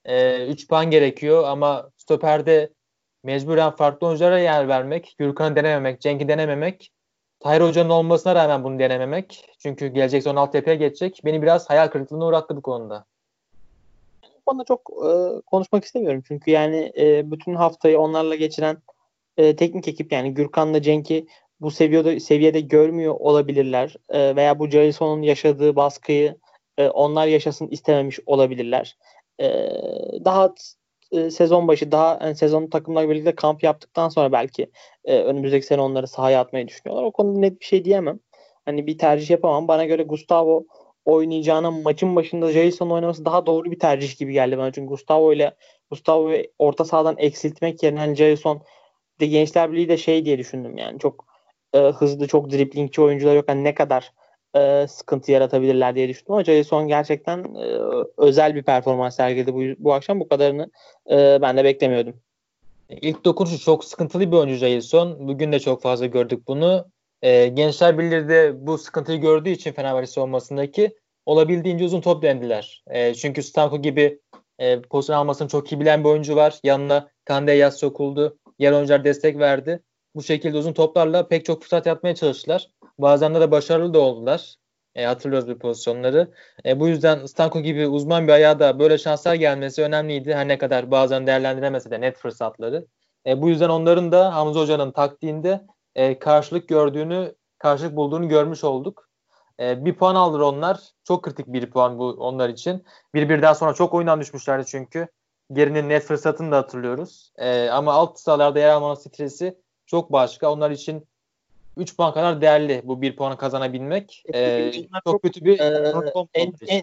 3 0.06 0.64
e, 0.64 0.66
puan 0.68 0.90
gerekiyor 0.90 1.44
ama 1.44 1.90
stoperde 1.96 2.70
mecburen 3.22 3.70
farklı 3.70 4.06
oyunculara 4.06 4.38
yer 4.38 4.68
vermek, 4.68 5.14
Gürkan'ı 5.18 5.56
denememek, 5.56 6.00
Cenk'i 6.00 6.28
denememek, 6.28 6.92
Tahir 7.44 7.60
Hoca'nın 7.60 7.90
olmasına 7.90 8.34
rağmen 8.34 8.64
bunu 8.64 8.78
denememek. 8.78 9.44
Çünkü 9.58 9.86
gelecek 9.86 10.22
son 10.22 10.36
altyapıya 10.36 10.76
geçecek. 10.76 11.20
Beni 11.24 11.42
biraz 11.42 11.70
hayal 11.70 11.88
kırıklığına 11.88 12.26
uğrattı 12.26 12.56
bu 12.56 12.62
konuda. 12.62 13.04
Bu 14.22 14.44
konuda 14.46 14.64
çok 14.64 14.90
e, 14.90 15.40
konuşmak 15.40 15.84
istemiyorum. 15.84 16.22
Çünkü 16.28 16.50
yani 16.50 16.92
e, 16.98 17.30
bütün 17.30 17.54
haftayı 17.54 17.98
onlarla 17.98 18.34
geçiren 18.34 18.76
e, 19.36 19.56
teknik 19.56 19.88
ekip 19.88 20.12
yani 20.12 20.34
Gürkan'la 20.34 20.82
Cenk'i 20.82 21.26
bu 21.60 21.70
seviyede 21.70 22.20
seviyede 22.20 22.60
görmüyor 22.60 23.14
olabilirler 23.18 23.96
e, 24.08 24.36
veya 24.36 24.58
bu 24.58 24.70
Jason'un 24.70 25.22
yaşadığı 25.22 25.76
baskıyı 25.76 26.36
e, 26.78 26.88
onlar 26.88 27.26
yaşasın 27.26 27.68
istememiş 27.68 28.20
olabilirler. 28.26 28.96
E, 29.40 29.46
daha 30.24 30.54
e, 31.14 31.30
sezon 31.30 31.68
başı 31.68 31.92
daha 31.92 32.18
yani 32.22 32.36
sezon 32.36 32.66
takımlarla 32.66 33.10
birlikte 33.10 33.34
kamp 33.34 33.62
yaptıktan 33.62 34.08
sonra 34.08 34.32
belki 34.32 34.70
e, 35.04 35.18
önümüzdeki 35.18 35.66
sene 35.66 35.80
onları 35.80 36.08
sahaya 36.08 36.40
atmayı 36.40 36.68
düşünüyorlar. 36.68 37.06
O 37.06 37.12
konuda 37.12 37.38
net 37.38 37.60
bir 37.60 37.64
şey 37.64 37.84
diyemem. 37.84 38.18
Hani 38.64 38.86
bir 38.86 38.98
tercih 38.98 39.30
yapamam. 39.30 39.68
Bana 39.68 39.84
göre 39.84 40.02
Gustavo 40.02 40.66
oynayacağına 41.04 41.70
maçın 41.70 42.16
başında 42.16 42.52
Jason 42.52 42.90
oynaması 42.90 43.24
daha 43.24 43.46
doğru 43.46 43.70
bir 43.70 43.78
tercih 43.78 44.18
gibi 44.18 44.32
geldi 44.32 44.58
bana. 44.58 44.72
Çünkü 44.72 44.88
Gustavo 44.88 45.32
ile 45.32 45.54
Gustavo'yu 45.90 46.44
orta 46.58 46.84
sahadan 46.84 47.14
eksiltmek 47.18 47.82
yerine 47.82 47.98
hani 47.98 48.14
Jason 48.16 48.62
de 49.20 49.26
Gençler 49.26 49.72
Birliği 49.72 49.88
de 49.88 49.96
şey 49.96 50.24
diye 50.24 50.38
düşündüm 50.38 50.76
yani 50.78 50.98
çok 50.98 51.26
e, 51.72 51.78
hızlı 51.78 52.28
çok 52.28 52.50
driplingçi 52.50 53.02
oyuncular 53.02 53.36
yok. 53.36 53.48
Yani 53.48 53.64
ne 53.64 53.74
kadar 53.74 54.12
e, 54.56 54.86
sıkıntı 54.88 55.32
yaratabilirler 55.32 55.94
diye 55.94 56.08
düşündüm 56.08 56.32
ama 56.32 56.44
Jason 56.44 56.88
gerçekten 56.88 57.38
e, 57.38 57.78
özel 58.16 58.54
bir 58.54 58.62
performans 58.62 59.16
sergiledi 59.16 59.54
bu, 59.54 59.84
bu 59.84 59.94
akşam. 59.94 60.20
Bu 60.20 60.28
kadarını 60.28 60.70
e, 61.10 61.38
ben 61.42 61.56
de 61.56 61.64
beklemiyordum. 61.64 62.14
İlk 62.88 63.24
dokunuşu 63.24 63.58
çok 63.58 63.84
sıkıntılı 63.84 64.32
bir 64.32 64.36
oyuncu 64.36 64.54
Jason. 64.54 65.28
Bugün 65.28 65.52
de 65.52 65.60
çok 65.60 65.82
fazla 65.82 66.06
gördük 66.06 66.48
bunu. 66.48 66.86
E, 67.22 67.46
Gençler 67.46 67.98
Birliği 67.98 68.66
bu 68.66 68.78
sıkıntıyı 68.78 69.20
gördüğü 69.20 69.50
için 69.50 69.72
Fenerbahçe 69.72 70.06
savunmasındaki 70.06 70.96
olabildiğince 71.26 71.84
uzun 71.84 72.00
top 72.00 72.22
dendiler. 72.22 72.84
E, 72.86 73.14
çünkü 73.14 73.42
Stanko 73.42 73.82
gibi 73.82 74.20
e, 74.58 74.80
pozisyon 74.82 75.16
almasını 75.16 75.48
çok 75.48 75.72
iyi 75.72 75.80
bilen 75.80 76.04
bir 76.04 76.08
oyuncu 76.08 76.36
var. 76.36 76.58
Yanına 76.64 77.08
Kande 77.24 77.52
Yaz 77.52 77.76
sokuldu. 77.76 78.38
Yer 78.58 78.72
oyuncular 78.72 79.04
destek 79.04 79.38
verdi 79.38 79.80
bu 80.14 80.22
şekilde 80.22 80.56
uzun 80.56 80.72
toplarla 80.72 81.28
pek 81.28 81.44
çok 81.44 81.62
fırsat 81.62 81.86
yapmaya 81.86 82.14
çalıştılar. 82.14 82.70
Bazen 82.98 83.34
de 83.34 83.50
başarılı 83.50 83.94
da 83.94 84.00
oldular. 84.00 84.56
E, 84.94 85.04
hatırlıyoruz 85.04 85.48
bu 85.48 85.58
pozisyonları. 85.58 86.32
E, 86.66 86.80
bu 86.80 86.88
yüzden 86.88 87.26
Stanko 87.26 87.60
gibi 87.60 87.88
uzman 87.88 88.26
bir 88.26 88.32
ayağa 88.32 88.58
da 88.58 88.78
böyle 88.78 88.98
şanslar 88.98 89.34
gelmesi 89.34 89.82
önemliydi. 89.82 90.34
Her 90.34 90.48
ne 90.48 90.58
kadar 90.58 90.90
bazen 90.90 91.26
değerlendiremese 91.26 91.90
de 91.90 92.00
net 92.00 92.18
fırsatları. 92.18 92.86
E, 93.26 93.42
bu 93.42 93.48
yüzden 93.48 93.68
onların 93.68 94.12
da 94.12 94.34
Hamza 94.34 94.60
Hoca'nın 94.60 94.92
taktiğinde 94.92 95.66
e, 95.94 96.18
karşılık 96.18 96.68
gördüğünü, 96.68 97.34
karşılık 97.58 97.96
bulduğunu 97.96 98.28
görmüş 98.28 98.64
olduk. 98.64 99.08
E, 99.60 99.84
bir 99.84 99.94
puan 99.94 100.14
aldılar 100.14 100.40
onlar. 100.40 100.80
Çok 101.04 101.24
kritik 101.24 101.46
bir 101.46 101.70
puan 101.70 101.98
bu 101.98 102.04
onlar 102.04 102.48
için. 102.48 102.84
Bir 103.14 103.28
birden 103.28 103.52
sonra 103.52 103.74
çok 103.74 103.94
oyundan 103.94 104.20
düşmüşlerdi 104.20 104.66
çünkü. 104.66 105.08
Gerinin 105.52 105.88
net 105.88 106.02
fırsatını 106.02 106.52
da 106.52 106.56
hatırlıyoruz. 106.56 107.32
E, 107.36 107.68
ama 107.68 107.92
alt 107.92 108.20
sıralarda 108.20 108.58
yer 108.58 108.68
almanın 108.68 108.94
stresi 108.94 109.58
çok 109.86 110.12
başka. 110.12 110.52
Onlar 110.52 110.70
için 110.70 111.08
3 111.76 111.96
puan 111.96 112.14
kadar 112.14 112.40
değerli 112.40 112.80
bu 112.84 113.02
1 113.02 113.16
puanı 113.16 113.36
kazanabilmek. 113.36 114.22
Ee, 114.34 114.72
çok, 114.72 115.04
çok 115.04 115.22
kötü 115.22 115.44
bir 115.44 115.60
e, 115.60 115.92
en, 116.34 116.52
en, 116.66 116.82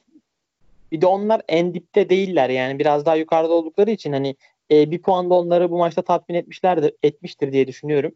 bir 0.91 1.01
de 1.01 1.07
onlar 1.07 1.41
en 1.47 1.73
dipte 1.73 2.09
değiller 2.09 2.49
yani 2.49 2.79
biraz 2.79 3.05
daha 3.05 3.15
yukarıda 3.15 3.53
oldukları 3.53 3.91
için 3.91 4.13
hani 4.13 4.35
e, 4.71 4.91
bir 4.91 5.01
puan 5.01 5.29
da 5.29 5.33
onları 5.33 5.71
bu 5.71 5.77
maçta 5.77 6.01
tatmin 6.01 6.35
etmişlerdir 6.35 6.93
etmiştir 7.03 7.51
diye 7.51 7.67
düşünüyorum. 7.67 8.15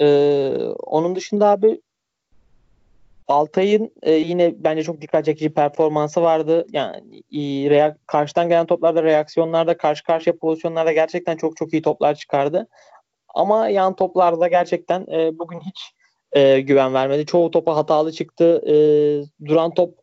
E, 0.00 0.06
onun 0.86 1.16
dışında 1.16 1.48
abi 1.48 1.80
Altay'ın 3.28 3.92
e, 4.02 4.12
yine 4.12 4.54
bence 4.56 4.82
çok 4.82 5.00
dikkat 5.00 5.24
çekici 5.24 5.54
performansı 5.54 6.22
vardı. 6.22 6.66
Yani 6.72 7.18
e, 7.32 7.38
reak- 7.70 7.98
karşıdan 8.06 8.48
gelen 8.48 8.66
toplarda, 8.66 9.02
reaksiyonlarda, 9.02 9.76
karşı 9.76 10.04
karşıya 10.04 10.36
pozisyonlarda 10.36 10.92
gerçekten 10.92 11.36
çok 11.36 11.56
çok 11.56 11.72
iyi 11.72 11.82
toplar 11.82 12.14
çıkardı. 12.14 12.68
Ama 13.34 13.68
yan 13.68 13.96
toplarda 13.96 14.48
gerçekten 14.48 15.06
e, 15.12 15.38
bugün 15.38 15.60
hiç 15.60 15.92
e, 16.32 16.60
güven 16.60 16.94
vermedi. 16.94 17.26
Çoğu 17.26 17.50
topa 17.50 17.76
hatalı 17.76 18.12
çıktı. 18.12 18.62
E, 18.66 18.74
duran 19.46 19.74
top 19.74 19.98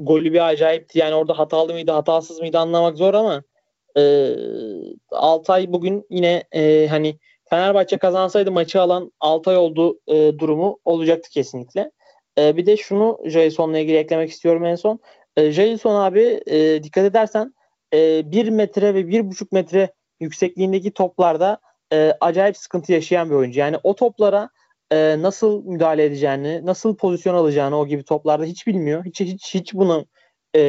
golü 0.00 0.32
bir 0.32 0.48
acayipti. 0.48 0.98
Yani 0.98 1.14
orada 1.14 1.38
hatalı 1.38 1.72
mıydı, 1.72 1.92
hatasız 1.92 2.40
mıydı 2.40 2.58
anlamak 2.58 2.96
zor 2.96 3.14
ama 3.14 3.42
e, 3.96 4.34
Altay 5.10 5.72
bugün 5.72 6.06
yine 6.10 6.44
e, 6.52 6.86
hani 6.90 7.18
Fenerbahçe 7.50 7.98
kazansaydı 7.98 8.52
maçı 8.52 8.80
alan 8.80 9.12
Altay 9.20 9.56
oldu 9.56 9.98
e, 10.06 10.38
durumu 10.38 10.78
olacaktı 10.84 11.30
kesinlikle. 11.30 11.90
E, 12.38 12.56
bir 12.56 12.66
de 12.66 12.76
şunu 12.76 13.18
Jason'la 13.24 13.78
ilgili 13.78 13.96
eklemek 13.96 14.30
istiyorum 14.30 14.64
en 14.64 14.74
son. 14.74 15.00
E, 15.36 15.50
Jason 15.50 15.94
abi 15.94 16.40
e, 16.46 16.82
dikkat 16.82 17.04
edersen 17.04 17.54
e, 17.94 18.32
1 18.32 18.48
metre 18.48 18.94
ve 18.94 19.00
1,5 19.00 19.46
metre 19.52 19.92
yüksekliğindeki 20.20 20.90
toplarda 20.90 21.58
e, 21.92 22.16
acayip 22.20 22.56
sıkıntı 22.56 22.92
yaşayan 22.92 23.30
bir 23.30 23.34
oyuncu. 23.34 23.60
Yani 23.60 23.76
o 23.82 23.94
toplara 23.94 24.50
e, 24.92 25.22
nasıl 25.22 25.64
müdahale 25.64 26.04
edeceğini, 26.04 26.66
nasıl 26.66 26.96
pozisyon 26.96 27.34
alacağını 27.34 27.78
o 27.78 27.86
gibi 27.86 28.04
toplarda 28.04 28.44
hiç 28.44 28.66
bilmiyor. 28.66 29.04
Hiç 29.04 29.20
hiç 29.20 29.54
hiç 29.54 29.74
bunu 29.74 30.06
e, 30.56 30.60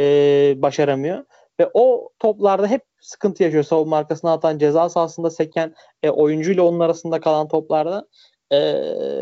başaramıyor. 0.57 1.25
Ve 1.59 1.69
o 1.73 2.09
toplarda 2.19 2.67
hep 2.67 2.81
sıkıntı 3.01 3.43
yaşıyor 3.43 3.63
savunma 3.63 3.97
arkasına 3.97 4.33
atan 4.33 4.57
ceza 4.57 4.89
sahasında 4.89 5.29
seken 5.29 5.75
e, 6.03 6.09
oyuncuyla 6.09 6.63
onun 6.63 6.79
arasında 6.79 7.19
kalan 7.19 7.47
toplarda. 7.47 8.07
E, 8.51 8.57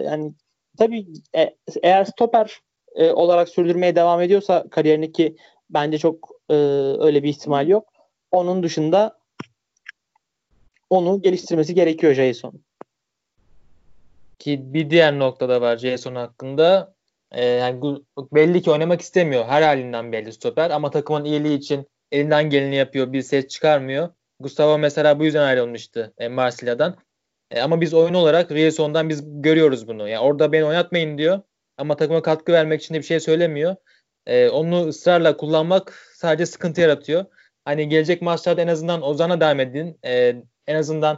yani 0.06 0.34
tabii 0.78 1.08
e, 1.38 1.56
eğer 1.84 2.06
stoper 2.06 2.60
e, 2.96 3.12
olarak 3.12 3.50
sürdürmeye 3.50 3.96
devam 3.96 4.22
ediyorsa 4.22 4.66
kariyerini 4.72 5.12
ki 5.12 5.36
bence 5.70 5.98
çok 5.98 6.30
e, 6.50 6.54
öyle 7.00 7.24
bir 7.24 7.30
ihtimal 7.30 7.68
yok. 7.68 7.90
Onun 8.32 8.64
dışında 8.64 9.21
onu 10.92 11.22
geliştirmesi 11.22 11.76
gerekiyor 11.76 12.14
Jason. 12.14 12.54
Ki 14.40 14.74
bir 14.74 14.90
diğer 14.90 15.20
noktada 15.20 15.62
var 15.62 15.78
Jason 15.78 16.16
hakkında. 16.16 16.94
Ee, 17.32 17.46
yani 17.46 17.98
belli 18.34 18.62
ki 18.62 18.72
oynamak 18.72 19.02
istemiyor. 19.02 19.46
Her 19.46 19.62
halinden 19.62 20.12
belli 20.12 20.34
stoper 20.34 20.70
ama 20.70 20.92
takımın 20.92 21.26
iyiliği 21.26 21.58
için 21.58 21.88
elinden 22.12 22.50
geleni 22.50 22.76
yapıyor. 22.76 23.14
Bir 23.14 23.22
ses 23.22 23.48
çıkarmıyor. 23.48 24.10
Gustavo 24.40 24.78
mesela 24.78 25.20
bu 25.20 25.26
yüzden 25.26 25.44
ayrılmıştı 25.44 26.14
e, 26.18 26.28
Marsilya'dan. 26.28 26.98
E, 27.52 27.62
ama 27.62 27.82
biz 27.82 27.94
oyun 27.94 28.14
olarak 28.14 28.52
Rieson'dan 28.52 29.10
biz 29.10 29.42
görüyoruz 29.42 29.88
bunu. 29.88 30.10
Yani 30.10 30.20
orada 30.24 30.52
beni 30.52 30.66
oynatmayın 30.66 31.18
diyor. 31.18 31.42
Ama 31.78 31.96
takıma 31.96 32.22
katkı 32.22 32.52
vermek 32.52 32.82
için 32.82 32.96
de 32.96 33.00
bir 33.00 33.04
şey 33.04 33.20
söylemiyor. 33.20 33.76
E, 34.26 34.50
onu 34.50 34.88
ısrarla 34.88 35.38
kullanmak 35.38 36.14
sadece 36.16 36.46
sıkıntı 36.46 36.82
yaratıyor. 36.82 37.26
Hani 37.66 37.90
gelecek 37.90 38.22
maçlarda 38.22 38.62
en 38.62 38.68
azından 38.68 39.02
Ozan'a 39.02 39.42
devam 39.42 39.60
edin. 39.60 40.00
E, 40.06 40.44
en 40.68 40.76
azından 40.76 41.18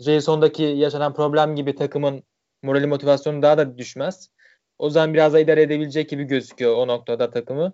Jason'daki 0.00 0.62
yaşanan 0.62 1.14
problem 1.14 1.56
gibi 1.56 1.74
takımın 1.74 2.22
morali 2.62 2.86
motivasyonu 2.86 3.42
daha 3.42 3.58
da 3.58 3.78
düşmez. 3.78 4.30
Ozan 4.78 5.14
biraz 5.14 5.32
da 5.32 5.40
idare 5.40 5.62
edebilecek 5.62 6.10
gibi 6.10 6.24
gözüküyor 6.24 6.76
o 6.76 6.86
noktada 6.86 7.30
takımı. 7.30 7.72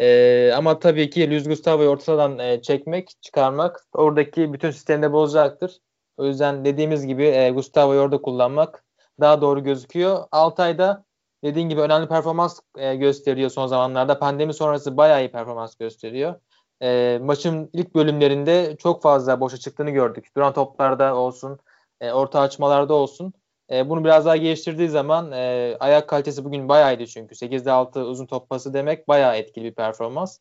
Ee, 0.00 0.52
ama 0.56 0.78
tabii 0.78 1.10
ki 1.10 1.30
Luis 1.30 1.44
Gustavo'yu 1.48 1.88
ortadan 1.88 2.38
e, 2.38 2.62
çekmek, 2.62 3.22
çıkarmak 3.22 3.86
oradaki 3.92 4.52
bütün 4.52 4.70
sistemi 4.70 5.02
de 5.02 5.12
bozacaktır. 5.12 5.78
O 6.16 6.26
yüzden 6.26 6.64
dediğimiz 6.64 7.06
gibi 7.06 7.24
e, 7.24 7.50
Gustavo'yu 7.50 8.00
orada 8.00 8.22
kullanmak 8.22 8.84
daha 9.20 9.40
doğru 9.40 9.64
gözüküyor. 9.64 10.24
Altay'da 10.32 11.04
dediğin 11.44 11.68
gibi 11.68 11.80
önemli 11.80 12.08
performans 12.08 12.60
e, 12.78 12.96
gösteriyor 12.96 13.50
son 13.50 13.66
zamanlarda. 13.66 14.18
Pandemi 14.18 14.54
sonrası 14.54 14.96
bayağı 14.96 15.22
iyi 15.22 15.30
performans 15.30 15.76
gösteriyor. 15.76 16.34
E, 16.82 17.18
maçın 17.22 17.70
ilk 17.72 17.94
bölümlerinde 17.94 18.76
çok 18.76 19.02
fazla 19.02 19.40
boşa 19.40 19.56
çıktığını 19.56 19.90
gördük. 19.90 20.36
Duran 20.36 20.52
toplarda 20.52 21.14
olsun, 21.16 21.58
e, 22.00 22.12
orta 22.12 22.40
açmalarda 22.40 22.94
olsun. 22.94 23.32
E, 23.70 23.88
bunu 23.88 24.04
biraz 24.04 24.26
daha 24.26 24.36
geliştirdiği 24.36 24.88
zaman 24.88 25.32
e, 25.32 25.76
ayak 25.80 26.08
kalitesi 26.08 26.44
bugün 26.44 26.68
bayağı 26.68 26.94
iyiydi 26.94 27.06
çünkü. 27.08 27.34
8'de 27.34 27.72
6 27.72 28.00
uzun 28.00 28.26
top 28.26 28.50
pası 28.50 28.74
demek 28.74 29.08
bayağı 29.08 29.36
etkili 29.36 29.64
bir 29.64 29.74
performans. 29.74 30.38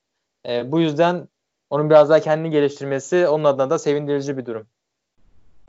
E, 0.47 0.71
bu 0.71 0.79
yüzden 0.79 1.27
onun 1.69 1.89
biraz 1.89 2.09
daha 2.09 2.19
kendini 2.19 2.51
geliştirmesi 2.51 3.27
onun 3.27 3.43
adına 3.43 3.69
da 3.69 3.79
sevindirici 3.79 4.37
bir 4.37 4.45
durum. 4.45 4.67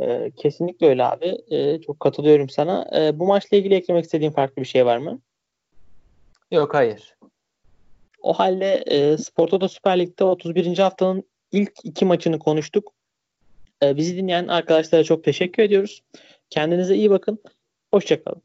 E, 0.01 0.31
kesinlikle 0.37 0.89
öyle 0.89 1.05
abi. 1.05 1.39
E, 1.51 1.81
çok 1.81 2.01
katılıyorum 2.01 2.49
sana. 2.49 2.91
E, 2.97 3.19
bu 3.19 3.27
maçla 3.27 3.57
ilgili 3.57 3.75
eklemek 3.75 4.05
istediğin 4.05 4.33
farklı 4.33 4.63
bir 4.63 4.67
şey 4.67 4.87
var 4.87 4.99
mı? 4.99 5.21
Yok 6.51 6.75
hayır. 6.75 7.17
O 8.23 8.33
halde 8.33 8.83
e, 8.87 9.19
Sportoto 9.19 9.69
Süper 9.69 9.99
Lig'de 9.99 10.25
31. 10.25 10.79
haftanın 10.79 11.25
ilk 11.53 11.73
iki 11.85 12.05
maçını 12.05 12.39
konuştuk. 12.39 12.93
E, 13.83 13.97
bizi 13.97 14.17
dinleyen 14.17 14.49
arkadaşlara 14.49 15.05
çok 15.05 15.25
teşekkür 15.25 15.63
ediyoruz. 15.63 16.03
Kendinize 16.51 16.97
iyi 16.97 17.11
bakın. 17.11 17.39
Hoşçakalın. 17.91 18.43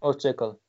Hoşçakalın. 0.00 0.63